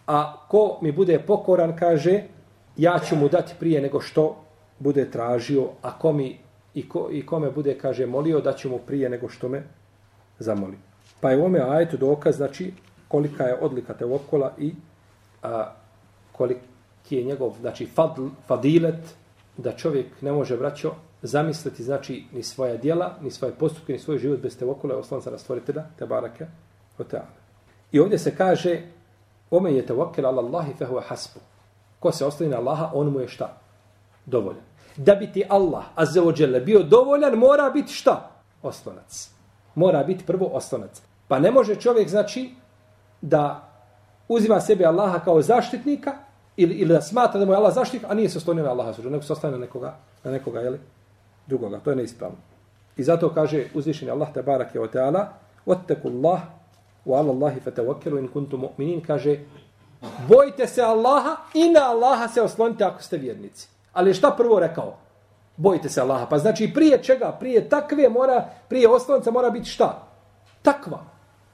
a 0.10 0.48
ko 0.48 0.80
mi 0.82 0.92
bude 0.92 1.20
pokoran, 1.20 1.76
kaže, 1.78 2.24
ja 2.78 3.00
ću 3.00 3.16
mu 3.16 3.30
dati 3.30 3.54
prije 3.60 3.82
nego 3.82 4.02
što 4.02 4.36
bude 4.80 5.12
tražio, 5.12 5.68
a 5.82 6.00
ko 6.00 6.14
mi 6.14 6.38
i, 6.74 6.90
ko, 6.90 7.10
i 7.12 7.26
kome 7.26 7.52
bude, 7.52 7.78
kaže, 7.78 8.06
molio, 8.06 8.42
da 8.42 8.54
ću 8.54 8.70
mu 8.70 8.80
prije 8.88 9.10
nego 9.10 9.30
što 9.30 9.50
me 9.50 9.64
zamoli. 10.40 10.78
Pa 11.22 11.32
je 11.32 11.38
u 11.38 11.46
ome 11.46 11.60
ajetu 11.60 11.98
dokaz, 11.98 12.36
znači, 12.36 12.74
kolika 13.08 13.44
je 13.44 13.60
odlika 13.62 13.94
te 13.94 14.06
okola 14.06 14.54
i 14.58 14.74
a, 15.44 15.74
koliki 16.32 17.16
je 17.16 17.24
njegov, 17.24 17.54
znači, 17.62 17.86
fadl, 17.86 18.28
fadilet, 18.48 19.16
da 19.58 19.72
čovjek 19.72 20.22
ne 20.22 20.32
može, 20.32 20.56
vraćo, 20.56 20.94
zamisliti, 21.22 21.84
znači, 21.84 22.24
ni 22.34 22.44
svoja 22.44 22.78
dijela, 22.78 23.16
ni 23.22 23.32
svoje 23.32 23.54
postupke, 23.54 23.94
ni 23.94 24.00
svoj 24.00 24.18
život 24.18 24.40
bez 24.40 24.58
te 24.58 24.66
okola, 24.66 24.98
oslanca 24.98 25.32
na 25.32 25.38
stvoritelja, 25.38 25.84
te 26.00 26.06
barake, 26.06 26.46
o. 26.98 27.04
I 27.92 28.00
ovdje 28.00 28.18
se 28.18 28.36
kaže, 28.36 28.82
ome 29.52 29.74
je 29.74 29.86
te 29.86 29.94
ala 30.26 30.42
Allahi 30.42 30.74
fehu 30.74 31.00
hasbu. 31.08 31.40
Ko 32.00 32.12
se 32.12 32.26
ostavi 32.26 32.50
na 32.50 32.58
Allaha, 32.58 32.92
on 32.94 33.10
mu 33.10 33.20
je 33.20 33.28
šta? 33.28 33.58
Dovoljan. 34.26 34.64
Da 34.98 35.16
bi 35.16 35.32
ti 35.32 35.44
Allah, 35.50 35.84
azze 35.96 36.22
ođele, 36.22 36.60
bio 36.60 36.84
dovoljan, 36.84 37.36
mora 37.36 37.70
biti 37.70 37.94
šta? 37.94 38.30
Oslonac. 38.64 39.30
Mora 39.76 40.04
biti 40.04 40.26
prvo 40.26 40.46
oslonac. 40.46 41.02
Pa 41.28 41.40
ne 41.40 41.52
može 41.52 41.76
čovjek, 41.76 42.10
znači, 42.10 42.50
da 43.22 43.70
uzima 44.28 44.62
sebe 44.62 44.86
Allaha 44.86 45.20
kao 45.20 45.42
zaštitnika 45.42 46.14
ili, 46.58 46.76
ili 46.76 46.94
da 46.94 47.02
smatra 47.02 47.40
da 47.40 47.46
mu 47.46 47.52
je 47.52 47.58
Allah 47.58 47.74
zaštitnik, 47.74 48.12
a 48.12 48.14
nije 48.14 48.30
se 48.30 48.38
oslonio 48.38 48.64
na 48.64 48.72
Allaha, 48.72 48.94
nego 49.04 49.22
se 49.22 49.34
oslonio 49.34 49.58
na 49.58 49.66
nekoga, 49.66 49.96
na 50.24 50.32
nekoga, 50.32 50.60
jeli, 50.60 50.80
drugoga. 51.48 51.80
To 51.80 51.90
je 51.90 51.96
neispravno. 51.96 52.38
I 52.98 53.04
zato 53.04 53.30
kaže 53.34 53.66
uzvišeni 53.74 54.12
Allah, 54.12 54.34
tabarak 54.34 54.76
je 54.76 54.82
o 54.82 54.88
teala, 54.88 55.28
otteku 55.66 56.08
Allah, 56.08 56.42
u 57.06 57.14
ala 57.14 57.32
Allahi 57.32 57.60
fetevokelu 57.60 58.18
in 58.18 58.28
kuntu 58.28 58.58
mu'minin, 58.58 59.06
kaže, 59.08 59.40
bojte 60.28 60.68
se 60.68 60.82
Allaha 60.82 61.36
i 61.54 61.70
na 61.70 61.90
Allaha 61.90 62.28
se 62.28 62.42
oslonite 62.42 62.84
ako 62.84 63.02
ste 63.04 63.18
vjernici. 63.18 63.70
Ali 63.94 64.14
šta 64.14 64.32
prvo 64.38 64.60
rekao? 64.60 64.98
Bojte 65.58 65.90
se 65.90 66.02
Allaha. 66.02 66.26
Pa 66.26 66.38
znači 66.38 66.72
prije 66.74 67.04
čega? 67.04 67.38
Prije 67.40 67.70
takve 67.70 68.10
mora, 68.10 68.50
prije 68.70 68.90
oslonca 68.90 69.32
mora 69.32 69.50
biti 69.50 69.70
šta? 69.70 70.08
Takva. 70.62 71.00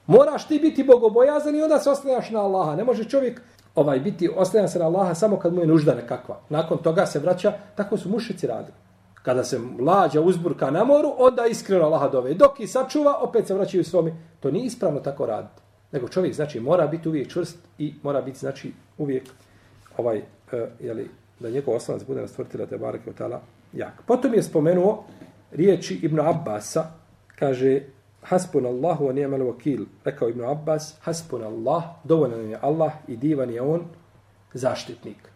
Moraš 0.08 0.48
ti 0.48 0.60
biti 0.60 0.84
bogobojazan 0.84 1.56
i 1.56 1.62
onda 1.62 1.80
se 1.80 1.90
oslanjaš 1.90 2.30
na 2.30 2.42
Allaha. 2.42 2.76
Ne 2.76 2.84
može 2.84 3.04
čovjek 3.04 3.42
ovaj 3.76 4.00
biti 4.00 4.30
oslanja 4.36 4.68
se 4.68 4.80
na 4.80 4.86
Allaha 4.86 5.16
samo 5.16 5.40
kad 5.40 5.54
mu 5.54 5.62
je 5.62 5.68
nužda 5.68 5.96
nekakva. 5.96 6.40
Nakon 6.50 6.78
toga 6.78 7.06
se 7.06 7.20
vraća, 7.20 7.54
tako 7.76 7.98
su 7.98 8.10
mušici 8.10 8.48
radili. 8.48 8.78
Kada 9.14 9.44
se 9.44 9.60
mlađa 9.80 10.22
uzburka 10.22 10.72
na 10.72 10.84
moru, 10.84 11.14
onda 11.18 11.46
iskreno 11.46 11.86
Allaha 11.86 12.08
dove. 12.08 12.34
Dok 12.34 12.60
i 12.60 12.68
sačuva, 12.68 13.18
opet 13.22 13.48
se 13.48 13.54
vraćaju 13.54 13.84
svomi. 13.84 14.14
To 14.46 14.52
nije 14.52 14.66
ispravno 14.66 15.00
tako 15.00 15.26
raditi. 15.26 15.62
Nego 15.92 16.08
čovjek, 16.08 16.34
znači, 16.34 16.60
mora 16.60 16.88
biti 16.88 17.10
uvijek 17.10 17.30
čvrst 17.30 17.58
i 17.78 17.94
mora 18.04 18.22
biti, 18.22 18.40
znači, 18.40 18.74
uvijek 18.98 19.24
ovaj, 19.98 20.18
e, 20.18 20.68
jeli, 20.80 21.10
da 21.40 21.50
njegov 21.50 21.76
oslanac 21.76 22.04
bude 22.08 22.22
na 22.22 22.28
stvrtila 22.28 22.66
te 22.66 22.78
barake 22.78 23.10
od 23.10 23.16
tala 23.16 23.42
jak. 23.74 24.02
Potom 24.08 24.34
je 24.34 24.44
spomenuo 24.44 25.04
riječi 25.52 26.00
Ibn 26.02 26.20
Abbasa, 26.20 26.84
kaže, 27.36 27.82
Hasbun 28.22 28.66
Allahu 28.66 29.06
wa 29.06 29.14
ni'mal 29.14 29.42
wakil. 29.42 29.86
Rekao 30.04 30.30
Ibn 30.30 30.44
Abbas, 30.44 30.96
Hasbun 31.02 31.44
Allah, 31.44 31.84
dovoljan 32.04 32.50
je 32.50 32.60
Allah 32.62 32.94
i 33.08 33.18
divan 33.18 33.50
je 33.50 33.62
on 33.62 33.82
zaštitnik. 34.54 35.30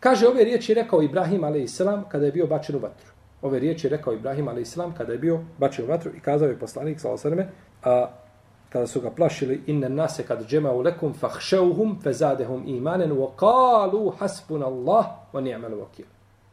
Kaže 0.00 0.28
ove 0.28 0.44
riječi 0.44 0.74
rekao 0.74 1.02
Ibrahim 1.02 1.44
a.s. 1.44 1.80
kada 2.08 2.26
je 2.26 2.32
bio 2.32 2.46
bačen 2.46 2.76
u 2.76 2.78
vatru. 2.78 3.12
Ove 3.42 3.58
riječi 3.58 3.88
rekao 3.88 4.12
Ibrahim 4.12 4.48
a.s. 4.48 4.76
kada 4.96 5.12
je 5.12 5.18
bio 5.18 5.40
bačen 5.58 5.84
u 5.84 5.88
vatru 5.88 6.10
i 6.16 6.20
kazao 6.20 6.48
je 6.48 6.58
poslanik 6.58 7.00
s.a.v. 7.00 7.46
a 7.82 8.25
kada 8.68 8.86
su 8.86 9.00
ga 9.00 9.10
plašili 9.10 9.62
inna 9.66 9.88
nase 9.88 10.22
kad 10.22 10.48
džema'u 10.48 10.82
lekum 10.82 11.14
fahšauhum 11.14 12.00
fezadehum 12.02 12.62
imanen 12.66 13.12
wa 13.12 13.30
kalu 13.36 14.10
hasbun 14.18 14.62
Allah 14.62 15.06
wa 15.32 15.40
ni'mal 15.40 15.74
vakil. 15.74 16.06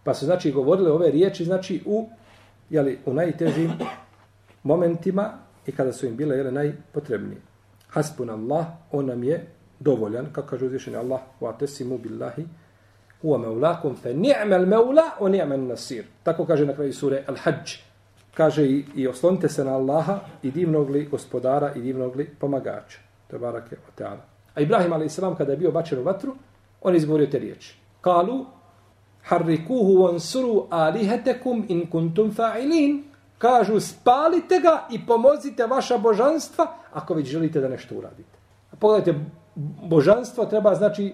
Pa 0.04 0.14
su 0.14 0.26
znači 0.26 0.52
govorili 0.52 0.90
ove 0.90 1.12
riječi 1.12 1.46
znači 1.46 1.82
u 1.86 2.10
jeli, 2.70 3.00
u 3.06 3.14
najtežim 3.14 3.72
momentima 4.64 5.34
i 5.66 5.72
kada 5.72 5.94
su 5.94 6.06
im 6.06 6.16
bile 6.16 6.38
jeli, 6.38 6.52
najpotrebnije. 6.52 7.42
Hasbun 7.88 8.30
Allah, 8.30 8.66
on 8.92 9.06
nam 9.06 9.24
je 9.24 9.48
dovoljan, 9.80 10.26
kako 10.34 10.48
kaže 10.48 10.66
uzvišeni 10.66 10.98
Allah, 10.98 11.20
wa 11.42 11.58
tesimu 11.58 11.98
billahi, 11.98 12.46
huwa 13.24 13.38
maulakum, 13.38 13.96
fe 13.96 14.14
ni'mal 14.14 14.66
maula, 14.66 15.04
o 15.20 15.30
ni'mal 15.30 15.68
nasir. 15.68 16.06
Tako 16.24 16.46
kaže 16.46 16.66
na 16.66 16.74
kraju 16.74 16.94
sure 16.94 17.24
Al-Hajj. 17.28 17.93
Kaže 18.34 18.66
i, 18.66 18.86
i 18.96 19.08
oslonite 19.08 19.50
se 19.50 19.64
na 19.64 19.76
Allaha 19.76 20.20
i 20.44 20.52
divnog 20.52 20.90
li 20.90 21.06
gospodara 21.06 21.74
i 21.76 21.82
divnog 21.82 22.16
li 22.16 22.30
pomagača. 22.40 23.00
To 23.28 23.36
je 23.36 23.40
barake 23.40 23.76
o 23.76 23.92
teala. 23.96 24.26
A 24.56 24.62
Ibrahim 24.62 24.94
a.s. 24.94 25.20
kada 25.38 25.52
je 25.52 25.58
bio 25.58 25.72
bačen 25.72 26.00
u 26.00 26.04
vatru, 26.04 26.36
on 26.82 26.96
izgovorio 26.96 27.28
te 27.28 27.40
riječi. 27.40 27.78
Kalu, 28.02 28.46
harrikuhu 29.24 30.04
vansuru 30.04 30.68
alihetekum 30.70 31.66
in 31.70 31.90
kuntum 31.90 32.32
fa'ilin 32.36 33.04
kažu 33.38 33.80
spalite 33.80 34.60
ga 34.60 34.88
i 34.92 35.06
pomozite 35.06 35.66
vaša 35.66 35.98
božanstva 35.98 36.68
ako 36.94 37.14
već 37.14 37.28
želite 37.28 37.60
da 37.60 37.68
nešto 37.68 37.96
uradite. 37.96 38.38
A 38.72 38.76
pogledajte, 38.76 39.20
božanstvo 39.90 40.46
treba 40.46 40.76
znači 40.76 41.14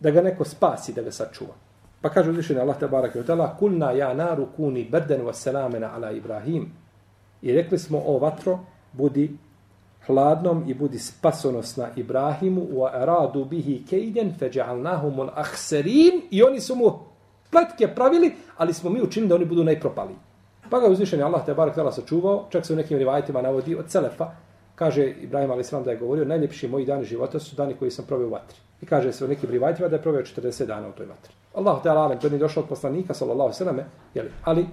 da 0.00 0.10
ga 0.10 0.22
neko 0.22 0.44
spasi, 0.44 0.92
da 0.92 1.02
ga 1.02 1.12
sačuva. 1.12 1.54
Pa 2.06 2.10
kaže 2.10 2.30
uzvišeni 2.30 2.60
Allah 2.60 2.78
te 2.78 2.86
barak 2.86 3.16
i 3.16 3.20
kulna 3.58 3.90
ja 3.90 4.14
naru 4.14 4.46
kuni 4.56 4.84
brden 4.84 5.24
wa 5.26 5.32
selamena 5.32 5.90
ala 5.94 6.12
Ibrahim. 6.12 6.70
I 7.42 7.52
rekli 7.52 7.78
smo 7.78 8.02
o 8.06 8.18
vatro, 8.18 8.58
budi 8.92 9.36
hladnom 10.06 10.64
i 10.68 10.74
budi 10.74 10.98
spasonosna 10.98 11.88
Ibrahimu 11.96 12.60
wa 12.70 12.90
aradu 12.94 13.44
bihi 13.44 13.82
kejden 13.90 14.34
feđa'alnahum 14.40 15.20
al 15.20 15.30
ahserin 15.34 16.22
i 16.30 16.42
oni 16.42 16.60
su 16.60 16.76
mu 16.76 16.92
pletke 17.50 17.88
pravili, 17.88 18.34
ali 18.56 18.72
smo 18.72 18.90
mi 18.90 19.02
učinili 19.02 19.28
da 19.28 19.34
oni 19.34 19.44
budu 19.44 19.64
najpropali. 19.64 20.14
Pa 20.70 20.80
ga 20.80 20.86
uzvišeni 20.86 21.22
Allah 21.22 21.46
te 21.46 21.54
barak 21.54 21.74
tala 21.74 21.92
sačuvao, 21.92 22.46
čak 22.50 22.66
se 22.66 22.72
u 22.72 22.76
nekim 22.76 22.98
rivajtima 22.98 23.42
navodi 23.42 23.74
od 23.74 23.90
Selefa, 23.90 24.30
kaže 24.74 25.10
Ibrahim 25.10 25.50
Ali 25.50 25.64
da 25.84 25.90
je 25.90 25.96
govorio, 25.96 26.24
najljepši 26.24 26.68
moji 26.68 26.86
dani 26.86 27.04
života 27.04 27.38
su 27.40 27.56
dani 27.56 27.74
koji 27.74 27.90
sam 27.90 28.04
proveo 28.06 28.26
u 28.26 28.30
vatri. 28.30 28.58
I 28.82 28.86
kaže 28.86 29.12
se 29.12 29.24
u 29.24 29.28
nekim 29.28 29.50
rivajtima 29.50 29.88
da 29.88 29.96
je 29.96 30.02
proveo 30.02 30.22
40 30.22 30.66
dana 30.66 30.88
u 30.88 30.92
toj 30.92 31.06
vatri. 31.06 31.32
Allah 31.56 31.82
te 31.82 31.88
alem, 31.88 32.18
to 32.20 32.28
nije 32.28 32.38
došlo 32.38 32.62
od 32.62 32.68
poslanika, 32.68 33.14
sallallahu 33.14 33.52
sallam, 33.52 33.80
jeli, 34.14 34.30
ali 34.44 34.66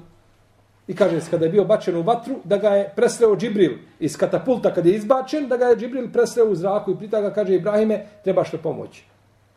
I 0.88 0.96
kaže 0.96 1.22
se 1.22 1.32
kada 1.32 1.46
je 1.46 1.52
bio 1.52 1.64
bačen 1.64 1.96
u 1.96 2.02
vatru, 2.02 2.36
da 2.44 2.58
ga 2.58 2.70
je 2.70 2.90
presreo 2.96 3.36
Džibril 3.36 3.78
iz 4.00 4.18
katapulta 4.18 4.74
kada 4.74 4.90
je 4.90 4.96
izbačen, 4.96 5.48
da 5.48 5.58
ga 5.58 5.66
je 5.66 5.78
Džibril 5.78 6.10
presreo 6.12 6.50
u 6.52 6.56
zraku 6.56 6.92
i 6.92 6.98
pita 7.00 7.22
ga 7.22 7.32
kaže 7.34 7.56
Ibrahime, 7.56 8.06
trebaš 8.24 8.54
li 8.54 8.60
pomoći. 8.60 9.06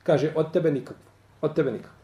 Kaže, 0.02 0.32
od 0.36 0.52
tebe 0.52 0.70
nikakvo, 0.70 1.02
Od 1.42 1.54
tebe 1.54 1.72
nikakvo. 1.72 1.98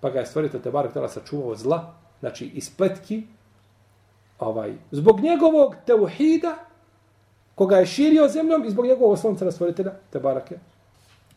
Pa 0.00 0.10
ga 0.10 0.20
je 0.20 0.26
stvoritelj 0.26 0.62
te 0.62 0.70
barak 0.70 0.92
tela 0.92 1.08
sačuvao 1.08 1.54
zla, 1.56 1.94
znači 2.20 2.46
iz 2.54 2.70
pletki, 2.76 3.22
ovaj, 4.38 4.74
zbog 4.90 5.20
njegovog 5.20 5.74
teuhida, 5.86 6.56
koga 7.54 7.78
je 7.78 7.86
širio 7.86 8.28
zemljom 8.28 8.64
i 8.64 8.70
zbog 8.70 8.86
njegovog 8.86 9.18
slonca 9.18 9.44
na 9.44 9.50
stvoritelja, 9.50 9.92
te 10.10 10.18
barake. 10.18 10.58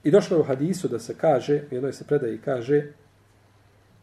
I 0.03 0.11
došlo 0.11 0.37
je 0.37 0.41
u 0.41 0.45
hadisu 0.45 0.87
da 0.87 0.99
se 0.99 1.15
kaže, 1.17 1.63
u 1.71 1.75
jednoj 1.75 1.93
se 1.93 2.03
predaje 2.03 2.35
i 2.35 2.41
kaže, 2.41 2.91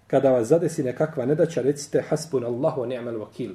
kada 0.06 0.30
vas 0.30 0.48
zadesi 0.48 0.82
nekakva 0.82 1.26
nedaća, 1.26 1.62
recite 1.62 2.02
hasbun 2.02 2.44
Allahu 2.44 2.86
ni'mal 2.86 3.18
vakil. 3.18 3.54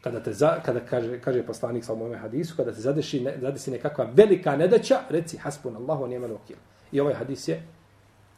Kada, 0.00 0.22
te 0.22 0.32
za, 0.32 0.60
kada 0.64 0.80
kaže, 0.80 1.20
kaže 1.20 1.46
poslanik 1.46 1.84
sa 1.84 1.94
mojom 1.94 2.18
hadisu, 2.18 2.56
kada 2.56 2.74
se 2.74 2.80
zadesi, 2.80 3.20
ne, 3.20 3.36
zadesi 3.40 3.70
nekakva 3.70 4.08
velika 4.14 4.56
nedaća, 4.56 5.00
reci 5.10 5.36
hasbun 5.36 5.76
Allahu 5.76 6.06
ni'mal 6.06 6.32
vakil. 6.32 6.56
I 6.92 7.00
ovaj 7.00 7.14
hadis 7.14 7.48
je 7.48 7.62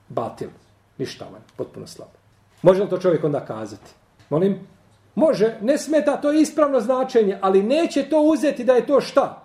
batil, 0.08 0.48
ništavan, 0.98 1.40
potpuno 1.56 1.86
slab. 1.86 2.08
Može 2.62 2.82
li 2.82 2.90
to 2.90 2.98
čovjek 2.98 3.24
onda 3.24 3.40
kazati? 3.40 3.90
Molim, 4.30 4.58
Može, 5.14 5.58
ne 5.60 5.78
smeta, 5.78 6.16
to 6.20 6.32
je 6.32 6.40
ispravno 6.40 6.80
značenje, 6.80 7.38
ali 7.40 7.62
neće 7.62 8.02
to 8.02 8.20
uzeti 8.20 8.64
da 8.64 8.72
je 8.74 8.86
to 8.86 9.00
šta? 9.00 9.42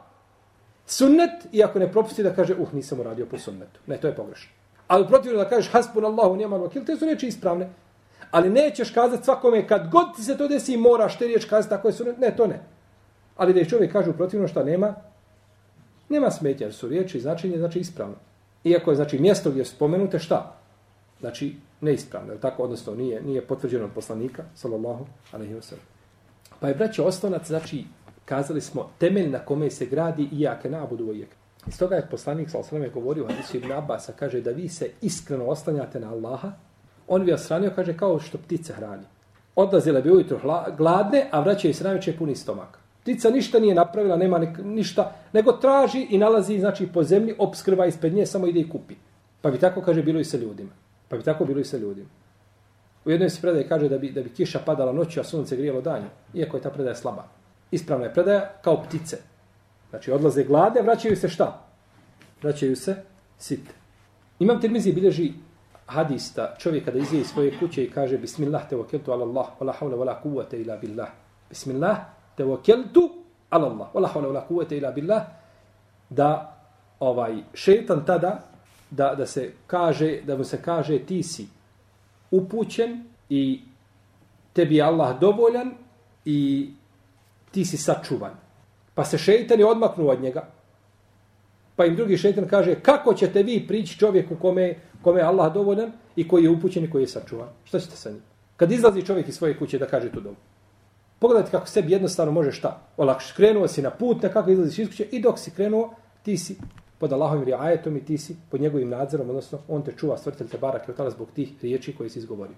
Sunnet, 0.85 1.31
iako 1.51 1.79
ne 1.79 1.91
propusti 1.91 2.23
da 2.23 2.33
kaže, 2.33 2.55
uh, 2.55 2.73
nisam 2.73 2.99
uradio 2.99 3.25
po 3.25 3.37
sunnetu. 3.37 3.79
Ne, 3.87 3.97
to 3.97 4.07
je 4.07 4.15
pogrešno. 4.15 4.51
Ali 4.89 5.07
protivno 5.07 5.37
da 5.37 5.49
kažeš, 5.49 5.71
hasbun 5.71 6.05
Allahu 6.05 6.35
nijeman 6.35 6.61
vakil, 6.61 6.85
te 6.85 6.95
su 6.95 7.05
reči 7.05 7.27
ispravne. 7.27 7.69
Ali 8.31 8.49
nećeš 8.49 8.91
kazati 8.91 9.23
svakome, 9.23 9.67
kad 9.67 9.89
god 9.91 10.15
ti 10.15 10.23
se 10.23 10.37
to 10.37 10.47
desi, 10.47 10.77
moraš 10.77 11.17
te 11.17 11.27
riječ 11.27 11.45
kazati, 11.45 11.69
tako 11.69 11.87
je 11.87 11.93
su 11.93 12.05
Ne, 12.17 12.35
to 12.35 12.47
ne. 12.47 12.59
Ali 13.37 13.53
da 13.53 13.59
je 13.59 13.69
čovjek 13.69 13.91
kaže 13.91 14.13
protivno 14.13 14.47
šta 14.47 14.63
nema, 14.63 14.95
nema 16.09 16.31
smetja 16.31 16.67
jer 16.67 16.73
su 16.73 16.87
riječi 16.87 17.17
i 17.17 17.21
značenje, 17.21 17.57
znači 17.57 17.79
ispravno. 17.79 18.15
Iako 18.63 18.91
je, 18.91 18.95
znači, 18.95 19.19
mjesto 19.19 19.51
gdje 19.51 19.65
spomenute 19.65 20.19
šta? 20.19 20.55
Znači, 21.19 21.55
neispravno, 21.81 22.33
je 22.33 22.39
tako? 22.39 22.63
Odnosno, 22.63 22.95
nije, 22.95 23.21
nije 23.21 23.47
potvrđeno 23.47 23.85
od 23.85 23.91
poslanika, 23.95 24.43
sallallahu 24.55 25.05
alaihi 25.31 25.53
wa 25.53 25.61
sallam. 25.61 25.85
Pa 26.59 26.67
je, 26.67 26.75
braće, 26.75 27.01
oslonac, 27.01 27.47
znači, 27.47 27.85
kazali 28.25 28.61
smo, 28.61 28.89
temelj 28.97 29.29
na 29.29 29.39
kome 29.39 29.69
se 29.69 29.85
gradi 29.85 30.29
i 30.31 30.41
jake 30.41 30.69
nabudu 30.69 31.05
uvijek. 31.05 31.38
I 31.69 31.71
stoga 31.71 31.95
je 31.95 32.07
poslanik, 32.11 32.49
sallallahu 32.49 32.75
alaihi 32.75 32.93
govorio, 32.93 33.27
hadisu 33.27 33.57
ibn 33.57 33.71
Abbas, 33.71 34.09
kaže 34.19 34.41
da 34.41 34.51
vi 34.51 34.69
se 34.69 34.89
iskreno 35.01 35.45
oslanjate 35.45 35.99
na 35.99 36.11
Allaha, 36.11 36.51
on 37.07 37.25
bi 37.25 37.31
vas 37.31 37.45
hranio, 37.47 37.71
kaže, 37.75 37.97
kao 37.97 38.19
što 38.19 38.37
ptice 38.37 38.73
hrani. 38.73 39.03
Odlazile 39.55 40.01
bi 40.01 40.11
ujutro 40.11 40.39
gladne, 40.77 41.27
a 41.31 41.39
vraćaju 41.39 41.73
se 41.73 41.83
najveće 41.83 42.17
puni 42.17 42.35
stomak. 42.35 42.79
Ptica 43.01 43.29
ništa 43.29 43.59
nije 43.59 43.75
napravila, 43.75 44.17
nema 44.17 44.39
ništa, 44.63 45.15
nego 45.33 45.51
traži 45.51 46.07
i 46.09 46.17
nalazi, 46.17 46.59
znači, 46.59 46.87
po 46.87 47.03
zemlji, 47.03 47.35
obskrva 47.37 47.85
ispred 47.85 48.13
nje, 48.13 48.25
samo 48.25 48.47
ide 48.47 48.59
i 48.59 48.69
kupi. 48.69 48.95
Pa 49.41 49.51
bi 49.51 49.59
tako, 49.59 49.81
kaže, 49.81 50.03
bilo 50.03 50.19
i 50.19 50.25
sa 50.25 50.37
ljudima. 50.37 50.71
Pa 51.07 51.17
bi 51.17 51.23
tako 51.23 51.45
bilo 51.45 51.59
i 51.59 51.65
sa 51.65 51.77
ljudima. 51.77 52.09
U 53.05 53.11
jednoj 53.11 53.29
se 53.29 53.41
predaje 53.41 53.67
kaže 53.67 53.89
da 53.89 53.97
bi, 53.97 54.11
da 54.11 54.23
bi 54.23 54.29
kiša 54.29 54.59
padala 54.65 54.91
noću, 54.91 55.19
a 55.19 55.23
sunce 55.23 55.55
grijelo 55.55 55.81
danju, 55.81 56.09
iako 56.33 56.57
je 56.57 56.63
ta 56.63 56.69
predaja 56.69 56.95
slaba. 56.95 57.27
Ispravna 57.71 58.05
je 58.05 58.13
predaja 58.13 58.51
kao 58.61 58.83
ptice. 58.83 59.17
Znači, 59.89 60.11
odlaze 60.11 60.43
glade, 60.43 60.81
vraćaju 60.81 61.15
se 61.15 61.29
šta? 61.29 61.65
Vraćaju 62.41 62.75
se 62.75 62.95
site. 63.37 63.71
Imam 64.39 64.61
Tirmizi 64.61 64.93
bilježi 64.93 65.33
hadista 65.85 66.55
čovjek 66.59 66.85
kada 66.85 66.99
izije 66.99 67.21
iz 67.21 67.27
svoje 67.27 67.59
kuće 67.59 67.83
i 67.83 67.91
kaže 67.91 68.17
Bismillah 68.17 68.69
te 68.69 68.75
wakeltu 68.75 69.11
ala 69.11 69.25
Allah, 69.25 69.47
wa 69.59 69.65
la 69.65 69.73
hawla 69.79 69.97
wa 69.97 70.05
la 70.05 70.21
kuvvete 70.21 70.61
ila 70.61 70.77
billah. 70.77 71.09
Bismillah 71.49 71.97
te 72.37 72.43
wakeltu 72.43 73.09
ala 73.49 73.67
Allah, 73.67 73.87
wa 73.93 74.01
la 74.01 74.09
hawla 74.13 74.27
wa 74.27 74.33
la 74.33 74.47
kuvvete 74.47 74.77
ila 74.77 74.91
billah. 74.91 75.23
Da 76.09 76.57
ovaj 76.99 77.37
šetan 77.53 78.05
tada, 78.05 78.39
da, 78.91 79.15
da 79.15 79.25
se 79.25 79.51
kaže, 79.67 80.21
da 80.21 80.37
mu 80.37 80.43
se 80.43 80.61
kaže 80.61 80.99
ti 80.99 81.23
si 81.23 81.47
upućen 82.31 83.03
i 83.29 83.61
tebi 84.53 84.75
je 84.75 84.83
Allah 84.83 85.19
dovoljan 85.19 85.73
i 86.25 86.69
ti 87.51 87.65
si 87.65 87.77
sačuvan. 87.77 88.31
Pa 88.99 89.05
se 89.05 89.17
šeitan 89.17 89.59
je 89.59 89.65
odmaknuo 89.65 90.11
od 90.11 90.21
njega. 90.21 90.41
Pa 91.75 91.85
im 91.85 91.95
drugi 91.95 92.17
šeitan 92.17 92.47
kaže, 92.47 92.75
kako 92.75 93.13
ćete 93.13 93.43
vi 93.43 93.67
prići 93.67 93.97
čovjeku 93.99 94.35
kome, 94.35 94.75
kome 95.01 95.19
je 95.19 95.25
Allah 95.25 95.53
dovoljan 95.53 95.91
i 96.15 96.27
koji 96.27 96.43
je 96.43 96.49
upućen 96.49 96.83
i 96.83 96.89
koji 96.89 97.03
je 97.03 97.07
sačuvan? 97.07 97.47
Što 97.63 97.79
ćete 97.79 97.95
sa 97.95 98.09
njim? 98.09 98.21
Kad 98.57 98.71
izlazi 98.71 99.05
čovjek 99.05 99.27
iz 99.27 99.35
svoje 99.35 99.57
kuće 99.57 99.79
da 99.79 99.85
kaže 99.85 100.11
tu 100.11 100.19
dobu. 100.19 100.35
Pogledajte 101.19 101.51
kako 101.51 101.67
sebi 101.67 101.91
jednostavno 101.91 102.31
može 102.31 102.51
šta. 102.51 102.81
Olakšiš, 102.97 103.31
krenuo 103.31 103.67
si 103.67 103.81
na 103.81 103.89
put, 103.89 104.23
nekako 104.23 104.51
izlaziš 104.51 104.79
iz 104.79 104.89
kuće 104.89 105.07
i 105.11 105.21
dok 105.21 105.39
si 105.39 105.51
krenuo, 105.51 105.93
ti 106.23 106.37
si 106.37 106.57
pod 106.97 107.13
Allahovim 107.13 107.45
riajetom 107.45 107.97
i 107.97 108.05
ti 108.05 108.17
si 108.17 108.35
pod 108.51 108.61
njegovim 108.61 108.89
nadzorom, 108.89 109.29
odnosno 109.29 109.59
on 109.67 109.83
te 109.83 109.95
čuva, 109.97 110.17
stvrtelj 110.17 110.47
te 110.47 110.57
barak 110.57 110.87
i 110.87 110.91
otala 110.91 111.09
zbog 111.09 111.31
tih 111.35 111.53
riječi 111.61 111.95
koje 111.95 112.09
si 112.09 112.19
izgovorio. 112.19 112.55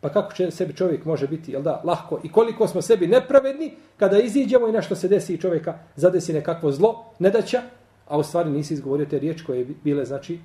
Pa 0.00 0.08
kako 0.08 0.32
će 0.32 0.50
sebi 0.50 0.76
čovjek 0.76 1.04
može 1.04 1.28
biti, 1.28 1.52
jel 1.52 1.62
da, 1.62 1.82
lahko 1.84 2.20
i 2.24 2.32
koliko 2.32 2.68
smo 2.68 2.82
sebi 2.82 3.06
nepravedni 3.06 3.76
kada 3.96 4.18
iziđemo 4.18 4.68
i 4.68 4.72
nešto 4.72 4.96
se 4.96 5.08
desi 5.08 5.34
i 5.34 5.40
čovjeka 5.40 5.78
zadesi 5.96 6.32
nekakvo 6.32 6.72
zlo, 6.72 7.04
nedaća, 7.18 7.62
a 8.06 8.18
u 8.18 8.22
stvari 8.22 8.50
nisi 8.50 8.74
izgovorio 8.74 9.06
te 9.06 9.18
riječi 9.18 9.44
koje 9.44 9.66
bile, 9.84 10.04
znači, 10.04 10.38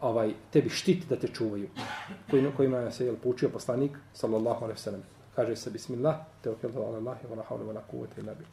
ovaj, 0.00 0.32
tebi 0.52 0.68
štit 0.68 1.08
da 1.08 1.16
te 1.16 1.28
čuvaju. 1.28 1.68
Kojima, 2.30 2.50
kojima 2.56 2.90
se 2.90 3.06
je 3.06 3.16
poučio 3.16 3.48
poslanik, 3.48 3.92
sallallahu 4.12 4.64
alaihi 4.64 4.80
sallam. 4.80 5.02
Kaže 5.36 5.56
se, 5.56 5.70
bismillah, 5.70 6.16
te 6.42 6.50
ala 6.50 6.96
Allahi, 6.96 7.26
wa 7.30 7.36
la 7.36 7.44
hawla 7.48 7.64
wa 7.64 7.74
la 7.74 7.80
kuvvete 7.90 8.20
illa 8.20 8.34
bih. 8.34 8.46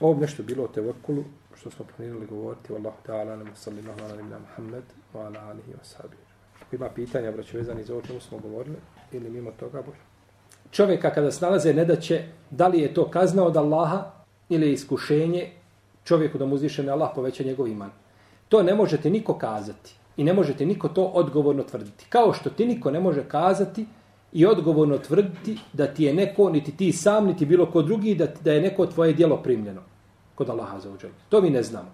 Ovo 0.00 0.14
bi 0.14 0.20
nešto 0.20 0.42
bilo 0.42 0.64
o 0.64 0.68
tevakkulu, 0.68 1.24
što 1.54 1.70
smo 1.70 1.84
planirali 1.96 2.26
govoriti, 2.26 2.72
wallahu 2.72 3.00
ta'ala, 3.06 3.36
nemu 3.36 3.50
sallallahu 3.54 4.00
ala 4.00 4.16
nabina 4.16 4.38
Muhammed, 4.38 4.84
wa 5.14 5.26
ala 5.26 5.40
alihi 5.40 5.72
wa 5.72 5.84
sahabi. 5.84 6.16
Ako 6.62 6.76
ima 6.76 6.88
pitanja, 6.88 7.32
braću 7.32 7.56
vezani 7.56 7.84
za 7.84 7.92
ovo 7.92 8.02
čemu 8.02 8.20
smo 8.20 8.38
govorili, 8.38 8.76
ili 9.16 9.30
mimo 9.30 9.50
toga, 9.50 9.82
bolje. 9.82 9.98
Čovjeka 10.70 11.10
kada 11.10 11.30
snalaze 11.30 11.74
ne 11.74 11.84
da 11.84 11.96
će, 11.96 12.22
da 12.50 12.68
li 12.68 12.80
je 12.80 12.94
to 12.94 13.10
kazna 13.10 13.44
od 13.44 13.56
Allaha 13.56 14.10
ili 14.48 14.66
je 14.66 14.72
iskušenje 14.72 15.50
čovjeku 16.04 16.38
da 16.38 16.46
mu 16.46 16.54
uzviše 16.54 16.90
Allah 16.90 17.10
poveća 17.14 17.44
njegov 17.44 17.68
iman. 17.68 17.90
To 18.48 18.62
ne 18.62 18.74
možete 18.74 19.10
niko 19.10 19.34
kazati 19.38 19.94
i 20.16 20.24
ne 20.24 20.32
možete 20.32 20.66
niko 20.66 20.88
to 20.88 21.04
odgovorno 21.04 21.62
tvrditi. 21.62 22.06
Kao 22.08 22.32
što 22.32 22.50
ti 22.50 22.66
niko 22.66 22.90
ne 22.90 23.00
može 23.00 23.24
kazati 23.28 23.86
i 24.32 24.46
odgovorno 24.46 24.98
tvrditi 24.98 25.58
da 25.72 25.86
ti 25.86 26.04
je 26.04 26.14
neko, 26.14 26.50
niti 26.50 26.76
ti 26.76 26.92
sam, 26.92 27.26
niti 27.26 27.46
bilo 27.46 27.66
ko 27.66 27.82
drugi, 27.82 28.14
da, 28.14 28.26
da 28.44 28.52
je 28.52 28.60
neko 28.60 28.86
tvoje 28.86 29.12
dijelo 29.12 29.36
primljeno 29.36 29.80
kod 30.34 30.50
Allaha 30.50 30.80
za 30.80 30.90
uđel. 30.90 31.10
To 31.28 31.40
mi 31.40 31.50
ne 31.50 31.62
znamo. 31.62 31.88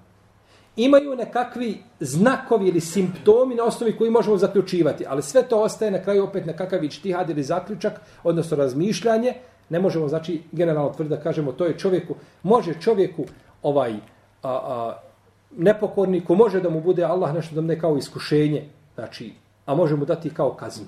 Imaju 0.76 1.16
nekakvi 1.16 1.78
znakovi 2.00 2.68
ili 2.68 2.80
simptomi 2.80 3.54
na 3.54 3.64
osnovi 3.64 3.96
koji 3.96 4.10
možemo 4.10 4.36
zaključivati, 4.36 5.04
ali 5.08 5.22
sve 5.22 5.42
to 5.42 5.60
ostaje 5.62 5.90
na 5.90 6.02
kraju 6.02 6.24
opet 6.24 6.46
nekakav 6.46 6.84
ičtihad 6.84 7.30
ili 7.30 7.42
zaključak, 7.42 8.00
odnosno 8.24 8.56
razmišljanje. 8.56 9.34
Ne 9.68 9.80
možemo, 9.80 10.08
znači, 10.08 10.42
generalno 10.52 10.92
tvrda 10.92 11.16
da 11.16 11.22
kažemo 11.22 11.52
to 11.52 11.64
je 11.66 11.78
čovjeku, 11.78 12.14
može 12.42 12.74
čovjeku 12.80 13.24
ovaj 13.62 13.92
a, 13.92 13.98
a, 14.42 15.00
nepokorniku, 15.56 16.34
može 16.34 16.60
da 16.60 16.70
mu 16.70 16.80
bude 16.80 17.04
Allah 17.04 17.34
nešto 17.34 17.54
da 17.54 17.60
mu 17.60 17.66
ne 17.66 17.78
kao 17.80 17.96
iskušenje, 17.96 18.68
znači, 18.94 19.32
a 19.66 19.74
može 19.74 19.96
mu 19.96 20.04
dati 20.04 20.30
kao 20.30 20.54
kaznu. 20.54 20.86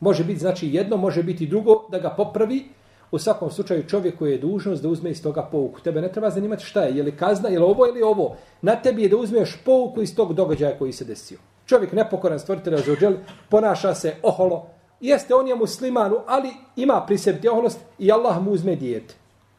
Može 0.00 0.24
biti 0.24 0.40
znači 0.40 0.68
jedno, 0.68 0.96
može 0.96 1.22
biti 1.22 1.46
drugo 1.46 1.88
da 1.90 1.98
ga 1.98 2.10
popravi. 2.10 2.64
U 3.10 3.18
svakom 3.18 3.50
slučaju 3.50 3.88
čovjek 3.88 4.18
koji 4.18 4.32
je 4.32 4.38
dužnost 4.38 4.82
da 4.82 4.88
uzme 4.88 5.10
iz 5.10 5.22
toga 5.22 5.42
pouku. 5.42 5.80
Tebe 5.80 6.00
ne 6.00 6.12
treba 6.12 6.30
zanimati 6.30 6.64
šta 6.64 6.82
je, 6.82 6.96
je 6.96 7.02
li 7.02 7.16
kazna, 7.16 7.48
je 7.48 7.58
li 7.58 7.64
ovo 7.64 7.86
ili 7.86 8.02
ovo. 8.02 8.36
Na 8.62 8.76
tebi 8.76 9.02
je 9.02 9.08
da 9.08 9.16
uzmeš 9.16 9.56
pouku 9.64 10.02
iz 10.02 10.16
tog 10.16 10.34
događaja 10.34 10.78
koji 10.78 10.92
se 10.92 11.04
desio. 11.04 11.38
Čovjek 11.66 11.92
nepokoran 11.92 12.38
stvoritelja 12.38 12.78
za 12.78 12.92
uđel, 12.92 13.14
ponaša 13.48 13.94
se 13.94 14.14
oholo. 14.22 14.66
Jeste, 15.00 15.34
on 15.34 15.48
je 15.48 15.54
muslimanu, 15.54 16.16
ali 16.26 16.48
ima 16.76 17.04
pri 17.06 17.18
sebi 17.18 17.48
oholost 17.48 17.78
i 17.98 18.12
Allah 18.12 18.42
mu 18.42 18.50
uzme 18.50 18.76
dijete. 18.76 19.14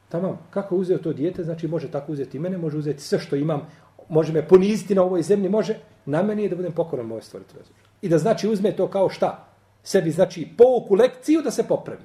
Tamam, 0.10 0.40
kako 0.50 0.76
je 0.76 0.80
uzeo 0.80 0.98
to 0.98 1.14
dijete, 1.14 1.44
znači 1.44 1.68
može 1.68 1.92
tako 1.92 2.12
uzeti 2.12 2.40
mene, 2.40 2.58
može 2.58 2.78
uzeti 2.78 3.04
sve 3.04 3.20
što 3.20 3.36
imam, 3.36 3.68
može 4.10 4.34
me 4.34 4.48
poniziti 4.48 4.96
na 4.96 5.04
ovoj 5.04 5.22
zemlji, 5.22 5.50
može. 5.50 5.80
Na 6.06 6.24
meni 6.24 6.44
je 6.44 6.50
da 6.50 6.56
budem 6.56 6.72
pokoran 6.72 7.06
moj 7.06 7.22
stvoritelja 7.22 7.62
Azuđel. 7.62 7.84
I 8.02 8.10
da 8.10 8.18
znači 8.18 8.50
uzme 8.50 8.72
to 8.76 8.88
kao 8.88 9.10
šta? 9.10 9.48
sebi 9.88 10.12
znači 10.12 10.48
pouku 10.58 10.96
lekciju 10.96 11.42
da 11.42 11.52
se 11.52 11.64
popravi. 11.64 12.04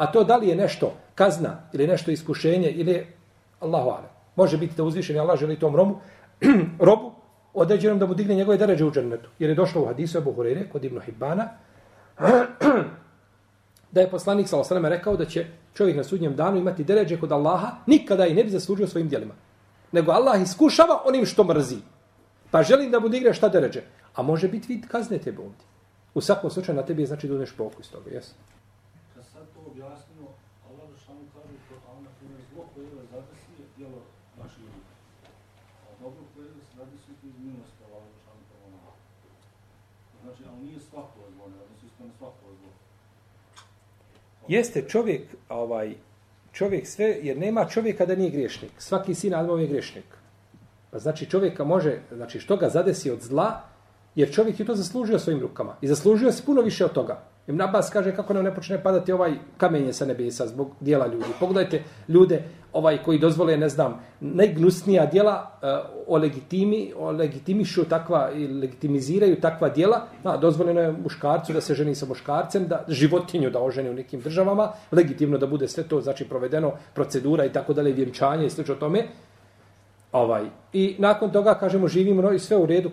A 0.00 0.06
to 0.12 0.24
da 0.24 0.36
li 0.36 0.48
je 0.48 0.56
nešto 0.56 0.92
kazna 1.14 1.68
ili 1.72 1.86
nešto 1.86 2.10
iskušenje 2.10 2.70
ili 2.70 3.06
Allahu 3.60 3.90
alem. 3.90 4.10
Može 4.36 4.56
biti 4.56 4.76
da 4.76 4.84
uzvišeni 4.84 5.18
Allah 5.18 5.38
želi 5.38 5.58
tom 5.58 5.76
romu, 5.76 6.00
robu 6.88 7.12
određenom 7.54 7.98
da 7.98 8.06
mu 8.06 8.14
digne 8.14 8.34
njegove 8.34 8.56
deređe 8.56 8.84
u 8.84 8.90
džennetu. 8.90 9.28
Jer 9.38 9.50
je 9.50 9.54
došlo 9.54 9.82
u 9.82 9.86
hadisu 9.86 10.18
Ebu 10.18 10.32
Hureyre 10.32 10.68
kod 10.72 10.84
Ibn 10.84 11.00
Hibbana 11.00 11.48
da 13.92 14.00
je 14.00 14.10
poslanik 14.10 14.48
sa 14.48 14.58
osaleme 14.58 14.88
rekao 14.88 15.16
da 15.16 15.24
će 15.24 15.46
čovjek 15.74 15.96
na 15.96 16.04
sudnjem 16.04 16.36
danu 16.36 16.58
imati 16.58 16.84
deređe 16.84 17.20
kod 17.20 17.32
Allaha 17.32 17.70
nikada 17.86 18.26
i 18.26 18.34
ne 18.34 18.44
bi 18.44 18.50
zaslužio 18.50 18.86
svojim 18.86 19.08
djelima. 19.08 19.34
Nego 19.92 20.12
Allah 20.12 20.42
iskušava 20.42 21.02
onim 21.04 21.26
što 21.26 21.44
mrzi. 21.44 21.76
Pa 22.50 22.62
želim 22.62 22.90
da 22.90 23.00
mu 23.00 23.08
digne 23.08 23.34
šta 23.34 23.48
deređe. 23.48 23.82
A 24.14 24.22
može 24.22 24.48
biti 24.48 24.74
vid 24.74 24.86
kazne 24.88 25.18
tebe 25.18 25.38
ovdje. 25.38 25.66
U 26.14 26.20
svakom 26.20 26.50
slučaju 26.50 26.76
na 26.76 26.82
tebi 26.82 27.02
je 27.02 27.06
znači 27.06 27.28
da 27.28 27.34
uneš 27.34 27.52
pokus 27.56 27.88
toga, 27.88 28.10
jesu? 28.10 28.34
Kad 29.14 29.24
sad 29.32 29.44
to 29.54 29.60
objasnimo, 29.70 30.26
Allah 30.68 30.84
da 30.90 30.96
šanu 31.04 31.24
kaže 31.34 31.56
to, 31.68 31.74
a 31.88 31.90
na 32.06 32.10
primjer 32.18 32.40
zlo 32.52 32.62
koje 32.74 32.84
je 32.84 33.06
zadesi 33.12 33.50
je 33.60 33.66
djelo 33.76 34.00
vaše 34.40 34.60
ljudi. 34.60 34.82
A 35.88 35.90
dobro 36.02 36.22
koje 36.34 36.46
je 36.46 36.64
zadesi 36.78 37.10
iz 37.28 37.36
milosti 37.46 37.80
Allah 37.86 38.02
da 38.12 38.18
šanu 38.24 38.42
prvo 38.50 38.66
na 38.74 38.78
Znači, 40.22 40.42
ali 40.48 40.58
nije 40.64 40.80
svako 40.90 41.18
zlo, 41.34 41.44
ne 41.54 41.58
odnosi 41.64 41.86
isto 41.86 42.02
na 42.08 42.12
svako 42.18 42.44
zlo. 42.60 42.70
Jeste 44.50 44.82
čovjek, 44.88 45.22
ovaj, 45.48 45.94
čovjek 46.52 46.86
sve, 46.86 47.18
jer 47.22 47.38
nema 47.38 47.64
čovjeka 47.64 48.06
da 48.06 48.16
nije 48.16 48.30
griješnik. 48.30 48.70
Svaki 48.78 49.14
sin 49.14 49.34
Adamov 49.34 49.60
je 49.60 49.66
griješnik. 49.66 50.04
Pa 50.90 50.98
znači 50.98 51.26
čovjeka 51.26 51.64
može, 51.64 51.98
znači 52.12 52.40
što 52.40 52.56
ga 52.56 52.68
zadesi 52.68 53.10
od 53.10 53.22
zla, 53.22 53.70
Jer 54.14 54.32
čovjek 54.32 54.60
je 54.60 54.66
to 54.66 54.74
zaslužio 54.74 55.18
svojim 55.18 55.40
rukama. 55.40 55.76
I 55.80 55.88
zaslužio 55.88 56.32
se 56.32 56.42
puno 56.46 56.62
više 56.62 56.84
od 56.84 56.92
toga. 56.92 57.22
Ibn 57.46 57.60
Abbas 57.60 57.90
kaže 57.90 58.16
kako 58.16 58.34
nam 58.34 58.44
ne 58.44 58.54
počne 58.54 58.82
padati 58.82 59.12
ovaj 59.12 59.34
kamenje 59.56 59.92
sa 59.92 60.06
nebesa 60.06 60.46
zbog 60.46 60.70
dijela 60.80 61.06
ljudi. 61.06 61.24
Pogledajte 61.40 61.82
ljude 62.08 62.42
ovaj 62.72 63.02
koji 63.02 63.18
dozvole, 63.18 63.56
ne 63.56 63.68
znam, 63.68 64.00
najgnusnija 64.20 65.06
dijela 65.06 65.58
eh, 65.62 65.66
uh, 65.66 66.04
o 66.06 66.18
legitimi, 66.18 66.92
o 66.96 67.10
legitimišu 67.10 67.84
takva 67.84 68.30
i 68.32 68.46
legitimiziraju 68.46 69.40
takva 69.40 69.68
dijela. 69.68 70.06
Da, 70.24 70.36
dozvoljeno 70.36 70.80
je 70.80 70.92
muškarcu 70.92 71.52
da 71.52 71.60
se 71.60 71.74
ženi 71.74 71.94
sa 71.94 72.06
muškarcem, 72.06 72.68
da 72.68 72.84
životinju 72.88 73.50
da 73.50 73.62
oženi 73.62 73.90
u 73.90 73.94
nekim 73.94 74.20
državama, 74.20 74.72
legitimno 74.92 75.38
da 75.38 75.46
bude 75.46 75.68
sve 75.68 75.82
to, 75.82 76.00
znači 76.00 76.28
provedeno 76.28 76.72
procedura 76.94 77.44
i 77.44 77.52
tako 77.52 77.72
dalje, 77.72 77.92
vjenčanje 77.92 78.46
i 78.46 78.50
slično 78.50 78.74
tome. 78.74 79.06
Ovaj. 80.12 80.46
I 80.72 80.96
nakon 80.98 81.30
toga, 81.30 81.54
kažemo, 81.54 81.88
živimo 81.88 82.32
i 82.32 82.38
sve 82.38 82.56
u 82.56 82.66
redu. 82.66 82.90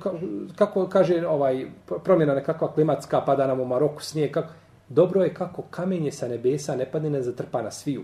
Kako 0.55 0.87
kaže 0.87 1.27
ovaj 1.27 1.65
promjena 2.03 2.35
nekakva 2.35 2.73
klimatska, 2.73 3.21
pada 3.21 3.47
nam 3.47 3.59
u 3.59 3.65
Maroku 3.65 4.01
snijeg. 4.01 4.31
Kako, 4.31 4.53
dobro 4.89 5.23
je 5.23 5.33
kako 5.33 5.61
kamenje 5.61 6.11
sa 6.11 6.27
nebesa 6.27 6.75
ne 6.75 6.85
padne 6.91 7.09
ne 7.09 7.21
zatrpa 7.21 7.61
na 7.61 7.71
sviju. 7.71 8.03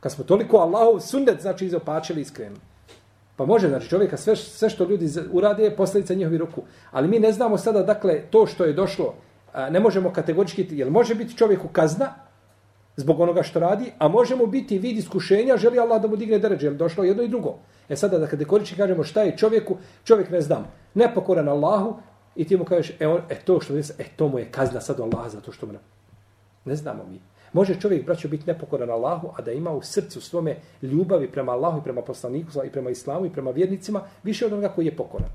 Kad 0.00 0.12
smo 0.12 0.24
toliko 0.24 0.56
Allahov 0.56 1.00
sundet, 1.00 1.40
znači, 1.40 1.66
izopačili 1.66 2.20
iskreno. 2.20 2.56
Pa 3.36 3.46
može, 3.46 3.68
znači, 3.68 3.88
čovjeka, 3.88 4.16
sve, 4.16 4.36
sve 4.36 4.70
što 4.70 4.84
ljudi 4.84 5.08
urade 5.32 5.64
je 5.64 5.76
posljedica 5.76 6.14
njihovi 6.14 6.38
ruku. 6.38 6.62
Ali 6.90 7.08
mi 7.08 7.18
ne 7.18 7.32
znamo 7.32 7.58
sada, 7.58 7.82
dakle, 7.82 8.22
to 8.30 8.46
što 8.46 8.64
je 8.64 8.72
došlo, 8.72 9.14
ne 9.70 9.80
možemo 9.80 10.12
kategorički, 10.12 10.66
jer 10.70 10.90
može 10.90 11.14
biti 11.14 11.36
čovjeku 11.36 11.68
kazna, 11.68 12.14
zbog 12.96 13.20
onoga 13.20 13.42
što 13.42 13.60
radi, 13.60 13.92
a 13.98 14.08
možemo 14.08 14.46
biti 14.46 14.78
vid 14.78 14.98
iskušenja, 14.98 15.56
želi 15.56 15.78
Allah 15.78 16.02
da 16.02 16.08
mu 16.08 16.16
digne 16.16 16.38
deređe, 16.38 16.66
jer 16.66 16.74
došlo 16.74 17.04
jedno 17.04 17.22
i 17.22 17.28
drugo. 17.28 17.54
E 17.88 17.96
sada 17.96 18.18
da 18.18 18.26
kada 18.26 18.44
koriči 18.44 18.76
kažemo 18.76 19.04
šta 19.04 19.22
je 19.22 19.36
čovjeku, 19.36 19.76
čovjek 20.04 20.30
ne 20.30 20.40
znam, 20.40 20.66
nepokoran 20.94 21.48
Allahu 21.48 21.96
i 22.36 22.44
ti 22.44 22.56
mu 22.56 22.64
kažeš, 22.64 22.96
e, 23.00 23.06
on, 23.06 23.20
e 23.28 23.34
to 23.44 23.60
što 23.60 23.74
je, 23.74 23.82
e 23.98 24.04
to 24.16 24.28
mu 24.28 24.38
je 24.38 24.50
kazna 24.50 24.80
sad 24.80 25.00
Allaha 25.00 25.28
za 25.28 25.40
to 25.40 25.52
što 25.52 25.66
mu 25.66 25.72
ne. 25.72 25.78
Ne 26.64 26.76
znamo 26.76 27.04
mi. 27.10 27.20
Može 27.52 27.80
čovjek, 27.80 28.06
braćo, 28.06 28.28
biti 28.28 28.46
nepokoran 28.46 28.90
Allahu, 28.90 29.28
a 29.36 29.42
da 29.42 29.52
ima 29.52 29.70
u 29.70 29.82
srcu 29.82 30.20
svome 30.20 30.56
ljubavi 30.82 31.30
prema 31.30 31.52
Allahu 31.52 31.78
i 31.78 31.84
prema 31.84 32.02
poslaniku 32.02 32.50
i 32.64 32.70
prema 32.70 32.90
islamu 32.90 33.26
i 33.26 33.32
prema 33.32 33.50
vjernicima 33.50 34.00
više 34.22 34.46
od 34.46 34.52
onoga 34.52 34.68
koji 34.68 34.86
je 34.86 34.96
pokoran. 34.96 35.28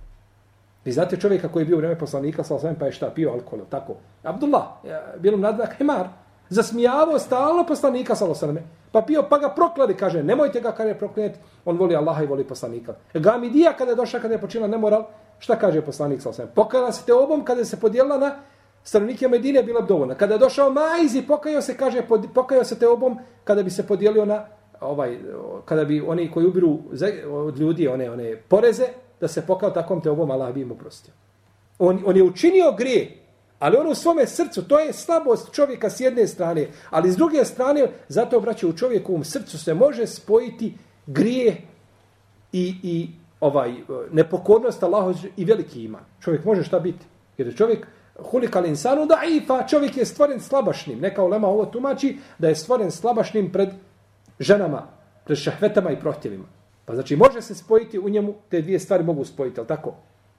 Vi 0.85 0.91
znate 0.91 1.17
čovjeka 1.17 1.47
koji 1.47 1.61
je 1.61 1.65
bio 1.65 1.75
u 1.75 1.79
vreme 1.79 1.99
poslanika, 1.99 2.43
sa 2.43 2.73
pa 2.79 2.85
je 2.85 2.91
šta, 2.91 3.09
pio 3.15 3.31
alkohol, 3.31 3.65
tako. 3.69 3.95
Abdullah, 4.23 4.63
bilo 5.19 5.37
mladak, 5.37 5.77
Himar, 5.77 5.97
Hemar, 5.97 6.07
zasmijavao 6.49 7.19
stalno 7.19 7.65
poslanika, 7.65 8.15
sa 8.15 8.25
osvijem, 8.25 8.59
pa 8.91 9.01
pio, 9.01 9.23
pa 9.29 9.37
ga 9.37 9.49
prokladi, 9.49 9.93
kaže, 9.93 10.23
nemojte 10.23 10.61
ga 10.61 10.71
kada 10.71 10.89
je 10.89 10.97
proklinjeti, 10.97 11.39
on 11.65 11.77
voli 11.77 11.95
Allaha 11.95 12.23
i 12.23 12.27
voli 12.27 12.43
poslanika. 12.43 12.95
Gamidija 13.13 13.73
kada 13.73 13.91
je 13.91 13.95
došla, 13.95 14.19
kada 14.19 14.33
je 14.33 14.41
počela 14.41 14.67
nemoral, 14.67 15.03
šta 15.39 15.55
kaže 15.55 15.81
poslanik, 15.81 16.21
sa 16.21 16.29
osvijem, 16.29 16.51
pokala 16.55 16.91
se 16.91 17.05
te 17.05 17.13
obom 17.13 17.45
kada 17.45 17.65
se 17.65 17.79
podijelila 17.79 18.17
na 18.17 18.35
stanovnike 18.83 19.27
Medine 19.27 19.63
bila 19.63 19.81
bi 19.81 19.87
dovoljna. 19.87 20.15
Kada 20.15 20.33
je 20.33 20.39
došao 20.39 20.69
Majz 20.69 21.15
i 21.15 21.27
pokajao 21.27 21.61
se, 21.61 21.77
kaže, 21.77 22.01
pokajao 22.33 22.63
se 22.63 22.79
te 22.79 22.87
obom 22.87 23.19
kada 23.43 23.63
bi 23.63 23.69
se 23.69 23.87
podijelio 23.87 24.25
na, 24.25 24.45
ovaj, 24.81 25.17
kada 25.65 25.85
bi 25.85 26.01
oni 26.01 26.31
koji 26.31 26.47
ubiru 26.47 26.79
od 27.29 27.59
ljudi 27.59 27.87
one, 27.87 28.11
one 28.11 28.35
poreze, 28.47 28.87
da 29.21 29.27
se 29.27 29.45
pokao 29.45 29.69
takvom 29.69 30.01
te 30.01 30.09
obom, 30.09 30.31
Allah 30.31 30.53
bi 30.53 30.61
im 30.61 30.71
uprostio. 30.71 31.13
On, 31.79 32.03
on 32.05 32.17
je 32.17 32.23
učinio 32.23 32.71
grije, 32.77 33.26
ali 33.59 33.77
ono 33.77 33.89
u 33.89 33.95
svome 33.95 34.27
srcu, 34.27 34.67
to 34.67 34.79
je 34.79 34.93
slabost 34.93 35.51
čovjeka 35.51 35.89
s 35.89 35.99
jedne 35.99 36.27
strane, 36.27 36.67
ali 36.89 37.11
s 37.11 37.15
druge 37.15 37.45
strane, 37.45 37.87
zato 38.07 38.39
braće, 38.39 38.67
u 38.67 38.73
čovjekovom 38.73 39.23
srcu 39.23 39.57
se 39.57 39.73
može 39.73 40.07
spojiti 40.07 40.73
grije 41.05 41.57
i, 42.51 42.75
i 42.83 43.09
ovaj 43.39 43.73
nepokornost 44.11 44.83
Allahu 44.83 45.13
i 45.37 45.45
veliki 45.45 45.83
iman. 45.83 46.01
Čovjek 46.21 46.45
može 46.45 46.63
šta 46.63 46.79
biti? 46.79 47.05
Jer 47.37 47.57
čovjek 47.57 47.87
hulikal 48.31 48.65
insanu 48.65 49.05
da 49.05 49.21
ifa, 49.29 49.67
čovjek 49.67 49.97
je 49.97 50.05
stvoren 50.05 50.39
slabašnim. 50.39 50.99
Neka 50.99 51.23
ulema 51.23 51.47
ovo 51.47 51.65
tumači 51.65 52.17
da 52.37 52.47
je 52.47 52.55
stvoren 52.55 52.91
slabašnim 52.91 53.51
pred 53.51 53.69
ženama, 54.39 54.87
pred 55.25 55.37
šahvetama 55.37 55.91
i 55.91 55.99
prohtjevima. 55.99 56.45
Pa 56.85 56.93
znači 56.93 57.15
može 57.15 57.41
se 57.41 57.55
spojiti 57.55 57.99
u 57.99 58.09
njemu, 58.09 58.33
te 58.49 58.61
dvije 58.61 58.79
stvari 58.79 59.03
mogu 59.03 59.25
spojiti, 59.25 59.59
ali 59.59 59.67
tako? 59.67 59.93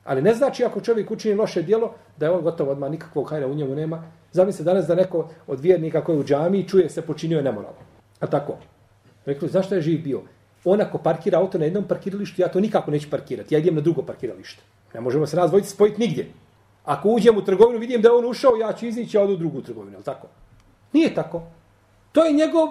Ali 0.08 0.22
ne 0.22 0.34
znači 0.34 0.64
ako 0.64 0.80
čovjek 0.80 1.10
učini 1.10 1.34
loše 1.34 1.62
dijelo, 1.62 1.92
da 2.16 2.26
je 2.26 2.32
on 2.32 2.42
gotovo 2.42 2.72
odmah 2.72 2.90
nikakvog 2.90 3.30
hajra 3.30 3.46
u 3.46 3.54
njemu 3.54 3.74
nema. 3.74 4.02
Zamisli 4.32 4.64
danas 4.64 4.86
da 4.86 4.94
neko 4.94 5.28
od 5.46 5.60
vjernika 5.60 6.04
koji 6.04 6.18
u 6.18 6.24
džami 6.24 6.68
čuje 6.68 6.88
se 6.90 7.02
počinio 7.02 7.36
je 7.36 7.44
nemoralno. 7.44 7.78
A 8.20 8.26
tako? 8.26 8.56
Rekli, 9.26 9.48
zašto 9.48 9.74
je 9.74 9.82
živ 9.82 10.02
bio? 10.02 10.22
On 10.64 10.80
ako 10.80 10.98
parkira 10.98 11.38
auto 11.38 11.58
na 11.58 11.64
jednom 11.64 11.84
parkiralištu, 11.84 12.42
ja 12.42 12.48
to 12.48 12.60
nikako 12.60 12.90
neću 12.90 13.10
parkirati. 13.10 13.54
Ja 13.54 13.58
idem 13.58 13.74
na 13.74 13.80
drugo 13.80 14.02
parkiralište. 14.02 14.62
Ne 14.94 15.00
možemo 15.00 15.26
se 15.26 15.36
razvojiti, 15.36 15.68
spojiti 15.68 16.00
nigdje. 16.00 16.26
Ako 16.84 17.08
uđem 17.08 17.36
u 17.36 17.44
trgovinu, 17.44 17.78
vidim 17.78 18.02
da 18.02 18.08
je 18.08 18.14
on 18.14 18.24
ušao, 18.24 18.56
ja 18.56 18.72
ću 18.72 18.86
izići, 18.86 19.16
ja 19.16 19.22
odu 19.22 19.32
u 19.32 19.36
drugu 19.36 19.62
trgovinu, 19.62 19.98
je 19.98 20.04
tako? 20.04 20.26
Nije 20.92 21.14
tako. 21.14 21.42
To 22.12 22.24
je 22.24 22.32
njegov 22.32 22.68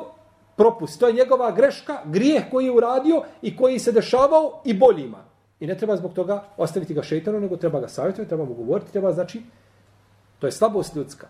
propust, 0.56 1.00
to 1.00 1.08
je 1.08 1.14
njegova 1.14 1.52
greška, 1.52 2.02
grijeh 2.06 2.44
koji 2.52 2.66
je 2.66 2.72
uradio 2.72 3.24
i 3.42 3.58
koji 3.58 3.80
se 3.80 3.92
dešavao 3.92 4.62
i 4.66 4.74
boljima. 4.74 5.27
I 5.60 5.68
ne 5.68 5.78
treba 5.78 5.96
zbog 5.96 6.14
toga 6.14 6.44
ostaviti 6.58 6.94
ga 6.94 7.04
šeitanu, 7.04 7.40
nego 7.40 7.58
treba 7.58 7.80
ga 7.80 7.88
savjetovati, 7.88 8.30
treba 8.30 8.46
mu 8.46 8.54
govoriti, 8.54 8.92
treba 8.92 9.14
znači, 9.14 9.42
to 10.40 10.48
je 10.48 10.52
slabost 10.52 10.96
ljudska. 10.96 11.28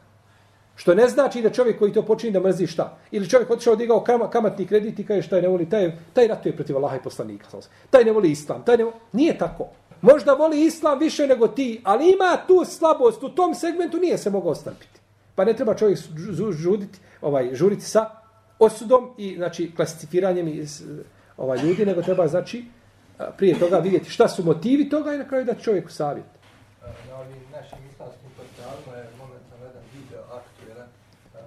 Što 0.76 0.96
ne 0.96 1.08
znači 1.08 1.42
da 1.42 1.50
čovjek 1.50 1.80
koji 1.80 1.94
to 1.94 2.06
počini 2.06 2.34
da 2.34 2.40
mrzi 2.40 2.68
šta. 2.68 2.98
Ili 3.12 3.30
čovjek 3.30 3.50
otišao 3.50 3.74
odigao 3.74 4.04
kamatni 4.32 4.68
kredit 4.68 5.00
i 5.00 5.06
kaže 5.06 5.22
šta 5.22 5.36
je 5.36 5.42
ne 5.42 5.48
voli, 5.48 5.70
taj, 5.70 5.92
taj 6.14 6.28
ratuje 6.28 6.56
protiv 6.56 6.78
Allaha 6.78 6.96
i 6.96 7.04
poslanika. 7.04 7.46
Taj 7.90 8.04
ne 8.04 8.12
voli 8.12 8.32
islam, 8.32 8.64
taj 8.66 8.78
ne 8.78 8.84
voli... 8.84 8.96
Nije 9.14 9.38
tako. 9.38 9.68
Možda 10.02 10.34
voli 10.34 10.66
islam 10.66 11.00
više 11.00 11.28
nego 11.28 11.48
ti, 11.48 11.82
ali 11.84 12.14
ima 12.14 12.38
tu 12.48 12.66
slabost, 12.66 13.24
u 13.24 13.30
tom 13.30 13.56
segmentu 13.56 13.98
nije 13.98 14.18
se 14.18 14.30
mogao 14.30 14.56
strpiti. 14.56 15.00
Pa 15.36 15.46
ne 15.46 15.54
treba 15.54 15.76
čovjek 15.76 16.00
žuditi, 16.52 17.00
ovaj, 17.22 17.56
žuriti 17.56 17.82
sa 17.82 18.10
osudom 18.60 19.10
i 19.18 19.36
znači 19.36 19.72
klasificiranjem 19.76 20.48
iz, 20.48 20.84
ovaj, 21.38 21.60
ljudi, 21.64 21.86
nego 21.86 22.02
treba 22.02 22.28
znači 22.28 22.66
prije 23.38 23.60
toga 23.60 23.78
vidjeti 23.78 24.10
šta 24.10 24.28
su 24.28 24.44
motivi 24.44 24.90
toga 24.90 25.14
i 25.14 25.18
na 25.18 25.28
kraju 25.28 25.46
da 25.46 25.56
čovjeku 25.56 25.90
savjet. 25.90 26.26
E, 26.84 27.10
na 27.10 27.16
ovim 27.20 27.44
našim 27.52 27.78
islamskim 27.92 28.30
portalima 28.38 28.98
je 28.98 29.10
momentalno 29.18 29.66
jedan 29.66 29.84
video 29.94 30.22
aktuelan, 30.22 30.90
e, 31.36 31.40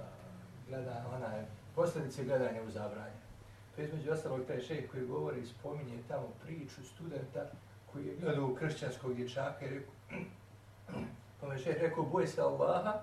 gleda 0.69 1.05
onaj, 1.15 1.41
posljedice 1.75 2.23
gledanja 2.23 2.61
u 2.67 2.71
zabranje. 2.71 3.21
To 3.75 3.81
je 3.81 3.87
između 3.87 4.11
ostalog 4.11 4.39
taj 4.47 4.61
šejh 4.61 4.91
koji 4.91 5.05
govori 5.05 5.41
i 5.41 5.45
spominje 5.45 5.97
tamo 6.07 6.27
priču 6.43 6.83
studenta 6.83 7.45
koji 7.93 8.05
je 8.05 8.15
gledao 8.21 8.45
u 8.45 8.55
kršćanskog 8.55 9.13
dječaka 9.13 9.65
i 9.65 9.69
rekao, 9.69 9.93
pa 11.41 11.47
me 11.47 11.57
šejh 11.57 11.77
rekao, 11.81 12.03
boj 12.03 12.27
se 12.27 12.41
Allaha, 12.41 13.01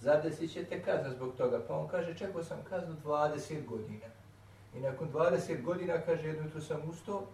zadesit 0.00 0.52
će 0.52 0.64
te 0.64 0.82
kazna 0.82 1.10
zbog 1.10 1.34
toga. 1.36 1.60
Pa 1.68 1.74
on 1.74 1.88
kaže, 1.88 2.14
čekao 2.18 2.44
sam 2.44 2.58
kaznu 2.68 2.96
20 3.04 3.66
godina. 3.66 4.06
I 4.76 4.80
nakon 4.80 5.08
20 5.12 5.62
godina, 5.62 6.00
kaže, 6.06 6.28
jednu 6.28 6.50
tu 6.50 6.60
sam 6.60 6.88
ustao, 6.88 7.26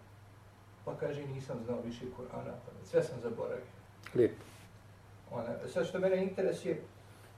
pa 0.84 0.96
kaže, 0.96 1.26
nisam 1.26 1.60
znao 1.64 1.80
više 1.80 2.04
Kur'ana, 2.04 2.52
pa 2.66 2.86
sve 2.86 3.02
sam 3.02 3.20
zaboravio. 3.22 3.64
Lijepo. 4.14 4.42
Ona, 5.30 5.48
sad 5.72 5.86
što 5.86 5.98
mene 5.98 6.22
interesuje, 6.22 6.80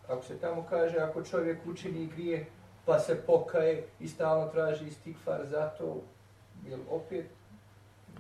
ako 0.08 0.22
se 0.24 0.38
tamo 0.38 0.66
kaže, 0.70 0.98
ako 0.98 1.22
čovjek 1.22 1.58
učini 1.66 2.06
grije, 2.06 2.46
pa 2.84 2.98
se 2.98 3.22
pokaje 3.26 3.84
i 4.00 4.08
stalno 4.08 4.48
traži 4.48 4.86
istikfar 4.86 5.46
za 5.46 5.68
to, 5.78 6.02
jel 6.68 6.80
opet 6.90 7.26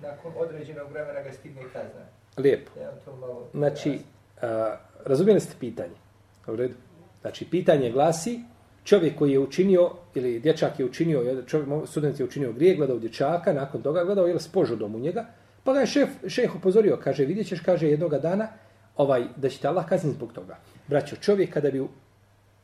nakon 0.02 0.32
određenog 0.36 0.90
vremena 0.90 1.22
ga 1.22 1.32
stigne 1.32 1.62
kazna. 1.62 2.06
Lijepo. 2.36 2.80
Ja 2.80 2.90
to 3.04 3.16
malo 3.16 3.48
znači, 3.54 3.98
a, 4.42 4.76
razumijeli 5.04 5.40
ste 5.40 5.54
pitanje? 5.60 5.94
U 6.46 6.56
redu. 6.56 6.74
Znači, 7.20 7.50
pitanje 7.50 7.90
glasi, 7.90 8.40
čovjek 8.84 9.18
koji 9.18 9.32
je 9.32 9.38
učinio, 9.38 9.90
ili 10.14 10.40
dječak 10.40 10.78
je 10.78 10.84
učinio, 10.84 11.42
čovjek, 11.46 11.88
student 11.88 12.20
je 12.20 12.24
učinio 12.24 12.52
grije, 12.52 12.74
gledao 12.76 12.98
dječaka, 12.98 13.52
nakon 13.52 13.82
toga 13.82 14.04
gledao 14.04 14.26
je 14.26 14.40
s 14.40 14.48
požudom 14.48 14.94
u 14.94 14.98
njega, 14.98 15.26
pa 15.64 15.72
ga 15.72 15.80
je 15.80 15.86
šef, 15.86 16.08
šeh 16.26 16.56
upozorio, 16.56 16.98
kaže, 17.04 17.24
vidjet 17.24 17.46
ćeš, 17.46 17.60
kaže, 17.60 17.88
jednoga 17.88 18.18
dana, 18.18 18.48
ovaj, 18.96 19.24
da 19.36 19.48
će 19.48 19.58
te 19.58 19.68
Allah 19.68 19.86
kazniti 19.88 20.16
zbog 20.16 20.32
toga. 20.32 20.56
Braćo, 20.88 21.16
čovjek 21.16 21.52
kada 21.52 21.70
bi 21.70 21.82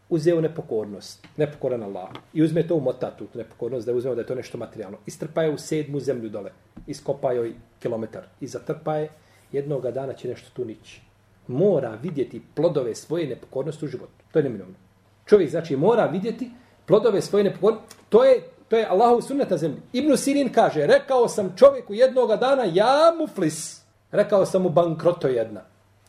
uzeo 0.08 0.40
nepokornost, 0.40 1.26
nepokoran 1.36 1.82
Allah, 1.82 2.08
i 2.32 2.42
uzme 2.42 2.66
to 2.66 2.74
u 2.74 2.80
motatu, 2.80 3.26
nepokornost, 3.34 3.86
da 3.86 3.92
je 3.92 3.96
uzmeo 3.96 4.14
da 4.14 4.20
je 4.20 4.26
to 4.26 4.34
nešto 4.34 4.58
materijalno, 4.58 4.98
istrpa 5.06 5.42
je 5.42 5.50
u 5.50 5.58
sedmu 5.58 6.00
zemlju 6.00 6.28
dole, 6.28 6.50
iskopa 6.86 7.32
joj 7.32 7.52
kilometar 7.78 8.24
i 8.40 8.46
zatrpa 8.46 8.96
je, 8.96 9.08
jednoga 9.52 9.90
dana 9.90 10.12
će 10.12 10.28
nešto 10.28 10.50
tu 10.54 10.64
nići. 10.64 11.00
Mora 11.46 11.98
vidjeti 12.02 12.42
plodove 12.54 12.94
svoje 12.94 13.26
nepokornosti 13.26 13.84
u 13.84 13.88
životu. 13.88 14.24
To 14.32 14.38
je 14.38 14.42
neminovno. 14.42 14.87
Čovjek 15.28 15.50
znači 15.50 15.76
mora 15.76 16.06
vidjeti 16.06 16.50
plodove 16.86 17.22
svoje 17.22 17.44
nepokornosti. 17.44 17.96
To 18.08 18.24
je, 18.24 18.42
to 18.68 18.76
je 18.76 18.86
Allahov 18.86 19.20
sunnet 19.20 19.50
na 19.50 19.56
zemlji. 19.56 19.80
Ibn 19.92 20.16
Sirin 20.16 20.52
kaže, 20.52 20.86
rekao 20.86 21.28
sam 21.28 21.54
čovjeku 21.56 21.94
jednoga 21.94 22.36
dana, 22.36 22.64
ja 22.72 23.14
muflis. 23.18 23.82
Rekao 24.10 24.46
sam 24.46 24.62
mu 24.62 24.68
bankroto 24.68 25.28
jedna. 25.28 25.60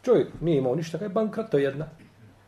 Čovjek 0.01 0.27
nije 0.41 0.58
imao 0.58 0.75
ništa, 0.75 0.97
kaj 0.97 1.10
bankroto 1.10 1.58
jedna. 1.58 1.86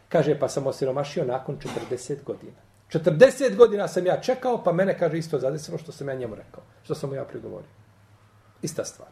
Kaže, 0.10 0.40
pa 0.40 0.50
sam 0.50 0.68
osiromašio 0.68 1.26
nakon 1.26 1.58
40 1.92 2.24
godina. 2.26 2.58
40 2.90 3.56
godina 3.56 3.88
sam 3.88 4.06
ja 4.06 4.22
čekao, 4.22 4.64
pa 4.64 4.72
mene, 4.72 4.98
kaže, 5.00 5.18
isto 5.18 5.40
zadesilo 5.40 5.78
što 5.78 5.92
sam 5.92 6.10
ja 6.10 6.16
njemu 6.16 6.36
rekao. 6.36 6.64
Što 6.84 6.96
sam 6.96 7.10
mu 7.10 7.16
ja 7.16 7.24
prigovorio. 7.24 7.70
Ista 8.62 8.86
stvar. 8.86 9.10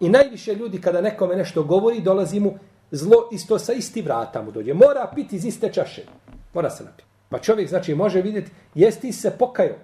I 0.00 0.08
najviše 0.08 0.54
ljudi, 0.54 0.80
kada 0.80 1.00
nekome 1.00 1.36
nešto 1.36 1.62
govori, 1.62 2.00
dolazi 2.00 2.40
mu 2.40 2.58
zlo 2.90 3.28
isto 3.32 3.58
sa 3.58 3.72
isti 3.72 4.02
vrata 4.02 4.42
mu 4.42 4.50
dođe. 4.50 4.74
Mora 4.74 5.10
piti 5.14 5.36
iz 5.36 5.44
iste 5.44 5.72
čaše. 5.72 6.02
Mora 6.56 6.70
se 6.70 6.84
napiti. 6.84 7.04
Pa 7.28 7.38
čovjek, 7.38 7.68
znači, 7.68 7.94
može 7.94 8.22
vidjeti, 8.22 8.50
jesti 8.74 9.12
se 9.12 9.30
pokajao, 9.38 9.76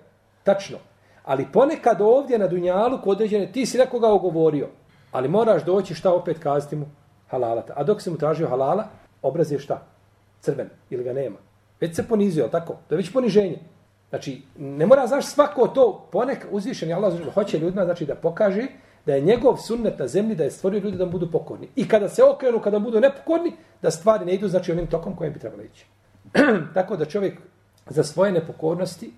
Tačno. 0.42 0.78
Ali 1.24 1.46
ponekad 1.52 2.00
ovdje 2.00 2.38
na 2.38 2.46
Dunjalu, 2.46 2.98
kod 3.02 3.12
određene, 3.12 3.52
ti 3.52 3.66
si 3.66 3.78
nekoga 3.78 4.08
ogovorio. 4.08 4.68
Ali 5.12 5.28
moraš 5.28 5.64
doći 5.64 5.94
šta 5.94 6.14
opet 6.14 6.38
kazati 6.38 6.76
mu 6.76 6.86
halalata. 7.28 7.72
A 7.76 7.84
dok 7.84 8.02
se 8.02 8.10
mu 8.10 8.16
tražio 8.16 8.48
halala, 8.48 8.88
obraz 9.22 9.52
je 9.52 9.58
šta? 9.58 9.82
crven 10.40 10.70
ili 10.90 11.04
ga 11.04 11.12
nema. 11.12 11.36
Već 11.80 11.96
se 11.96 12.08
ponizio, 12.08 12.48
tako? 12.48 12.76
To 12.88 12.94
je 12.94 12.96
već 12.96 13.12
poniženje. 13.12 13.58
Znači, 14.08 14.42
ne 14.58 14.86
mora, 14.86 15.06
znaš, 15.06 15.26
svako 15.26 15.68
to 15.68 16.08
ponek 16.12 16.46
uzvišen 16.50 16.88
je 16.88 16.94
Allah 16.94 17.34
hoće 17.34 17.58
ljudima, 17.58 17.84
znači, 17.84 18.06
da 18.06 18.14
pokaže 18.14 18.66
da 19.06 19.14
je 19.14 19.20
njegov 19.20 19.56
sunnet 19.56 19.98
na 19.98 20.08
zemlji, 20.08 20.34
da 20.34 20.44
je 20.44 20.50
stvorio 20.50 20.80
ljudi 20.80 20.96
da 20.96 21.06
budu 21.06 21.30
pokorni. 21.30 21.68
I 21.76 21.88
kada 21.88 22.08
se 22.08 22.24
okrenu, 22.24 22.60
kada 22.60 22.78
budu 22.78 23.00
nepokorni, 23.00 23.52
da 23.82 23.90
stvari 23.90 24.24
ne 24.24 24.34
idu, 24.34 24.48
znači, 24.48 24.72
onim 24.72 24.86
tokom 24.86 25.16
kojem 25.16 25.32
bi 25.32 25.38
trebalo 25.38 25.62
ići. 25.62 25.86
tako 26.74 26.96
da 26.96 27.04
čovjek 27.04 27.38
za 27.86 28.04
svoje 28.04 28.32
nepokornosti 28.32 29.12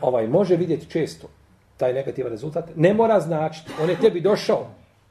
ovaj 0.00 0.28
može 0.28 0.56
vidjeti 0.56 0.90
često 0.90 1.28
taj 1.76 1.92
negativan 1.92 2.30
rezultat. 2.30 2.64
Ne 2.76 2.94
mora 2.94 3.20
značiti. 3.20 3.72
On 3.82 3.90
je 3.90 4.00
tebi 4.00 4.20
došao, 4.20 4.66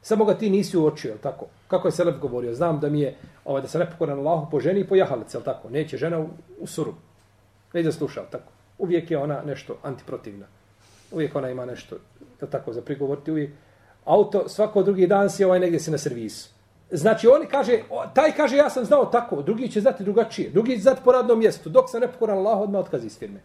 Samo 0.06 0.24
ga 0.24 0.34
ti 0.34 0.50
nisi 0.50 0.76
uočio, 0.76 1.12
je 1.12 1.18
tako? 1.18 1.46
Kako 1.68 1.88
je 1.88 1.92
Selef 1.92 2.18
govorio? 2.20 2.54
Znam 2.54 2.80
da 2.80 2.88
mi 2.88 3.00
je, 3.00 3.14
ovaj, 3.44 3.62
da 3.62 3.68
se 3.68 3.78
nepokoran 3.78 4.18
Allahu 4.18 4.50
po 4.50 4.60
ženi 4.60 4.80
i 4.80 4.86
po 4.86 4.94
jahalic, 4.94 5.34
tako? 5.44 5.70
Neće 5.70 5.96
žena 5.96 6.20
u, 6.20 6.28
u 6.60 6.66
suru. 6.66 6.94
Ne 7.72 7.80
ide 7.80 7.92
sluša, 7.92 8.22
tako? 8.30 8.52
Uvijek 8.78 9.10
je 9.10 9.18
ona 9.18 9.42
nešto 9.42 9.76
antiprotivna. 9.82 10.46
Uvijek 11.10 11.34
ona 11.36 11.50
ima 11.50 11.64
nešto, 11.64 11.96
da 12.40 12.46
tako, 12.46 12.72
za 12.72 12.82
prigovoriti. 12.82 13.30
Uvijek. 13.30 13.50
Auto, 14.04 14.48
svako 14.48 14.82
drugi 14.82 15.06
dan 15.06 15.30
si 15.30 15.44
ovaj 15.44 15.60
negdje 15.60 15.80
si 15.80 15.90
na 15.90 15.98
servisu. 15.98 16.50
Znači, 16.90 17.28
oni 17.28 17.46
kaže, 17.46 17.82
taj 18.14 18.32
kaže, 18.32 18.56
ja 18.56 18.70
sam 18.70 18.84
znao 18.84 19.06
tako, 19.06 19.42
drugi 19.42 19.68
će 19.68 19.80
znati 19.80 20.04
drugačije, 20.04 20.50
drugi 20.50 20.76
će 20.76 20.82
znati 20.82 21.00
po 21.04 21.12
radnom 21.12 21.38
mjestu, 21.38 21.68
dok 21.68 21.90
sam 21.90 22.00
nepokoran 22.00 22.38
Allah, 22.38 22.60
odmah 22.60 22.80
otkazi 22.80 23.06
iz 23.06 23.18
firme. 23.18 23.40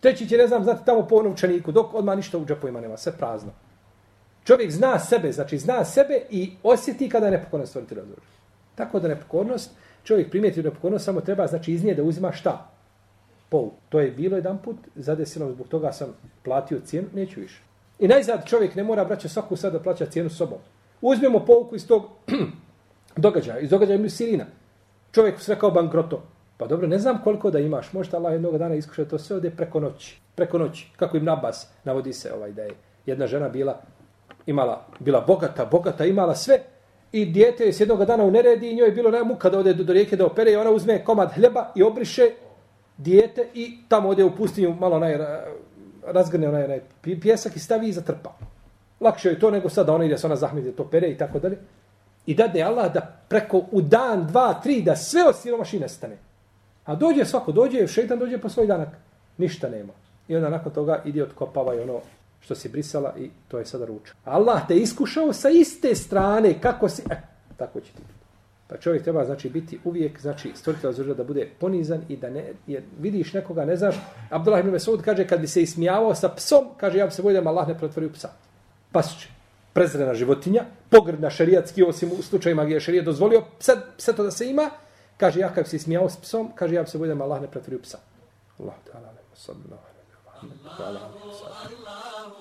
Treći 0.00 0.28
će, 0.28 0.36
ne 0.36 0.46
znam, 0.46 0.64
znati 0.64 0.84
tamo 0.84 1.06
po 1.06 1.22
novčaniku, 1.22 1.72
dok 1.72 1.94
odmah 1.94 2.16
ništa 2.16 2.38
u 2.38 2.46
džepovima 2.46 2.80
nema, 2.80 2.96
sve 2.96 3.12
prazno. 3.12 3.50
Čovjek 4.44 4.70
zna 4.70 4.98
sebe, 4.98 5.32
znači 5.32 5.58
zna 5.58 5.84
sebe 5.84 6.20
i 6.30 6.52
osjeti 6.62 7.08
kada 7.08 7.26
je 7.26 7.32
nepokoran 7.32 7.66
stvoriti 7.66 7.94
razvoj. 7.94 8.16
Tako 8.74 9.00
da 9.00 9.08
nepokornost, 9.08 9.70
čovjek 10.04 10.30
primijeti 10.30 10.62
nepokornost, 10.62 11.04
samo 11.04 11.20
treba, 11.20 11.46
znači 11.46 11.72
iz 11.72 11.84
nje 11.84 11.94
da 11.94 12.02
uzima 12.02 12.32
šta? 12.32 12.70
Pol. 13.48 13.70
To 13.88 14.00
je 14.00 14.10
bilo 14.10 14.36
jedan 14.36 14.58
put, 14.58 14.76
zadesilo 14.94 15.52
zbog 15.52 15.68
toga 15.68 15.92
sam 15.92 16.14
platio 16.44 16.80
cijenu, 16.84 17.08
neću 17.14 17.40
više. 17.40 17.62
I 17.98 18.08
najzad 18.08 18.46
čovjek 18.46 18.74
ne 18.74 18.84
mora 18.84 19.04
braće, 19.04 19.28
svaku 19.28 19.56
sad 19.56 19.72
da 19.72 19.80
plaća 19.80 20.06
cijenu 20.06 20.30
sobom. 20.30 20.58
Uzmemo 21.00 21.44
pouku 21.44 21.76
iz 21.76 21.86
tog 21.86 22.02
događaja, 23.16 23.58
iz 23.58 23.70
događaja 23.70 24.08
Sirina. 24.08 24.44
Čovjek 25.12 25.40
sve 25.40 25.58
kao 25.58 25.70
bankroto. 25.70 26.22
Pa 26.56 26.66
dobro, 26.66 26.88
ne 26.88 26.98
znam 26.98 27.18
koliko 27.24 27.50
da 27.50 27.58
imaš. 27.58 27.92
Možda 27.92 28.16
Allah 28.16 28.32
jednog 28.32 28.58
dana 28.58 28.74
iskuša 28.74 29.04
to 29.04 29.18
sve 29.18 29.36
ode 29.36 29.50
preko 29.50 29.80
noći. 29.80 30.20
Preko 30.34 30.58
noći. 30.58 30.90
Kako 30.96 31.16
im 31.16 31.24
nabas 31.24 31.68
navodi 31.84 32.12
se 32.12 32.32
ovaj 32.32 32.52
da 32.52 32.62
je 32.62 32.70
jedna 33.06 33.26
žena 33.26 33.48
bila 33.48 33.80
imala, 34.46 34.86
bila 34.98 35.20
bogata, 35.20 35.64
bogata, 35.64 36.04
imala 36.04 36.34
sve. 36.34 36.58
I 37.12 37.24
dijete 37.24 37.64
je 37.64 37.72
s 37.72 37.80
jednog 37.80 38.04
dana 38.04 38.24
u 38.24 38.30
neredi 38.30 38.70
i 38.70 38.74
njoj 38.74 38.88
je 38.88 38.92
bilo 38.92 39.10
najmuka 39.10 39.50
da 39.50 39.58
ode 39.58 39.74
do, 39.74 39.84
do 39.84 39.92
rijeke 39.92 40.16
da 40.16 40.26
opere 40.26 40.52
i 40.52 40.56
ona 40.56 40.70
uzme 40.70 41.04
komad 41.04 41.32
hljeba 41.32 41.72
i 41.74 41.82
obriše 41.82 42.30
dijete 42.96 43.48
i 43.54 43.78
tamo 43.88 44.08
ode 44.08 44.24
u 44.24 44.36
pustinju 44.36 44.74
malo 44.80 44.98
naj, 44.98 45.14
eh, 45.14 45.40
razgrne 46.06 46.48
onaj, 46.48 46.64
onaj 46.64 46.80
pjesak 47.22 47.56
i 47.56 47.58
stavi 47.58 47.88
i 47.88 47.92
zatrpa. 47.92 48.49
Lakše 49.00 49.28
je 49.28 49.40
to 49.40 49.50
nego 49.50 49.68
sad 49.68 49.86
da 49.86 49.94
ona 49.94 50.04
ide 50.04 50.18
se 50.18 50.26
ona 50.26 50.36
zahmeti 50.36 50.72
to 50.72 50.84
pere 50.84 51.08
i 51.08 51.18
tako 51.18 51.38
dalje. 51.38 51.58
I 52.26 52.34
da 52.34 52.50
Allah 52.66 52.92
da 52.92 53.00
preko 53.28 53.62
u 53.70 53.80
dan, 53.80 54.26
dva, 54.26 54.60
tri, 54.62 54.82
da 54.82 54.96
sve 54.96 55.22
od 55.28 55.36
siromaši 55.36 55.78
nestane. 55.80 56.18
A 56.84 56.94
dođe 56.94 57.24
svako, 57.24 57.52
dođe, 57.52 57.86
šeitan 57.86 58.18
dođe 58.18 58.38
po 58.38 58.48
svoj 58.48 58.66
danak. 58.66 58.88
Ništa 59.38 59.68
nema. 59.68 59.92
I 60.28 60.36
onda 60.36 60.50
nakon 60.50 60.72
toga 60.72 61.02
ide 61.04 61.22
otkopava 61.22 61.74
i 61.74 61.80
ono 61.80 62.00
što 62.40 62.54
si 62.54 62.68
brisala 62.68 63.14
i 63.18 63.30
to 63.48 63.58
je 63.58 63.66
sada 63.66 63.84
ruča. 63.84 64.12
Allah 64.24 64.68
te 64.68 64.76
iskušao 64.76 65.32
sa 65.32 65.48
iste 65.48 65.94
strane 65.94 66.60
kako 66.60 66.88
si... 66.88 67.02
E, 67.10 67.16
tako 67.56 67.80
će 67.80 67.92
ti 67.92 67.98
biti. 67.98 68.20
Pa 68.68 68.76
čovjek 68.76 69.02
treba 69.02 69.24
znači 69.24 69.48
biti 69.48 69.78
uvijek 69.84 70.20
znači 70.20 70.52
stvoritelj 70.54 70.92
za 70.92 71.14
da 71.14 71.24
bude 71.24 71.48
ponizan 71.58 72.02
i 72.08 72.16
da 72.16 72.30
ne 72.30 72.44
jer 72.66 72.82
vidiš 73.00 73.32
nekoga 73.32 73.64
ne 73.64 73.76
znaš 73.76 73.94
Abdullah 74.30 74.60
ibn 74.60 74.70
Mesud 74.70 75.02
kaže 75.02 75.26
kad 75.26 75.40
bi 75.40 75.46
se 75.46 75.62
ismijavao 75.62 76.14
sa 76.14 76.28
psom 76.28 76.64
kaže 76.76 76.98
ja 76.98 77.06
bi 77.06 77.12
se 77.12 77.22
bojim 77.22 77.44
da 77.44 77.50
Allah 77.50 77.68
ne 77.68 77.78
pretvori 77.78 78.06
u 78.06 78.12
psa 78.12 78.28
pasuće, 78.92 79.28
prezrena 79.72 80.14
životinja, 80.14 80.64
pogrdna 80.90 81.30
šerijatski, 81.30 81.82
osim 81.82 82.10
u 82.18 82.22
slučajima 82.22 82.64
gdje 82.64 82.74
je 82.74 82.80
šerijat 82.80 83.04
dozvolio 83.04 83.44
sad, 83.58 83.84
sve 83.98 84.16
to 84.16 84.22
da 84.22 84.30
se 84.30 84.50
ima, 84.50 84.70
kaže, 85.16 85.40
ja 85.40 85.54
kad 85.54 85.68
se 85.68 85.78
smijao 85.78 86.10
s 86.10 86.16
psom, 86.16 86.52
kaže, 86.54 86.74
ja 86.74 86.82
bi 86.82 86.90
se 86.90 86.98
bojio 86.98 87.22
Allah 87.22 87.40
ne 87.40 87.50
pretvorio 87.50 87.82
psa. 87.82 87.98
Allah, 88.58 88.74
ta'ala, 88.92 89.08
sallallahu 89.34 89.82
alaihi 89.82 90.56
wa 90.64 90.76
sallam. 90.76 92.40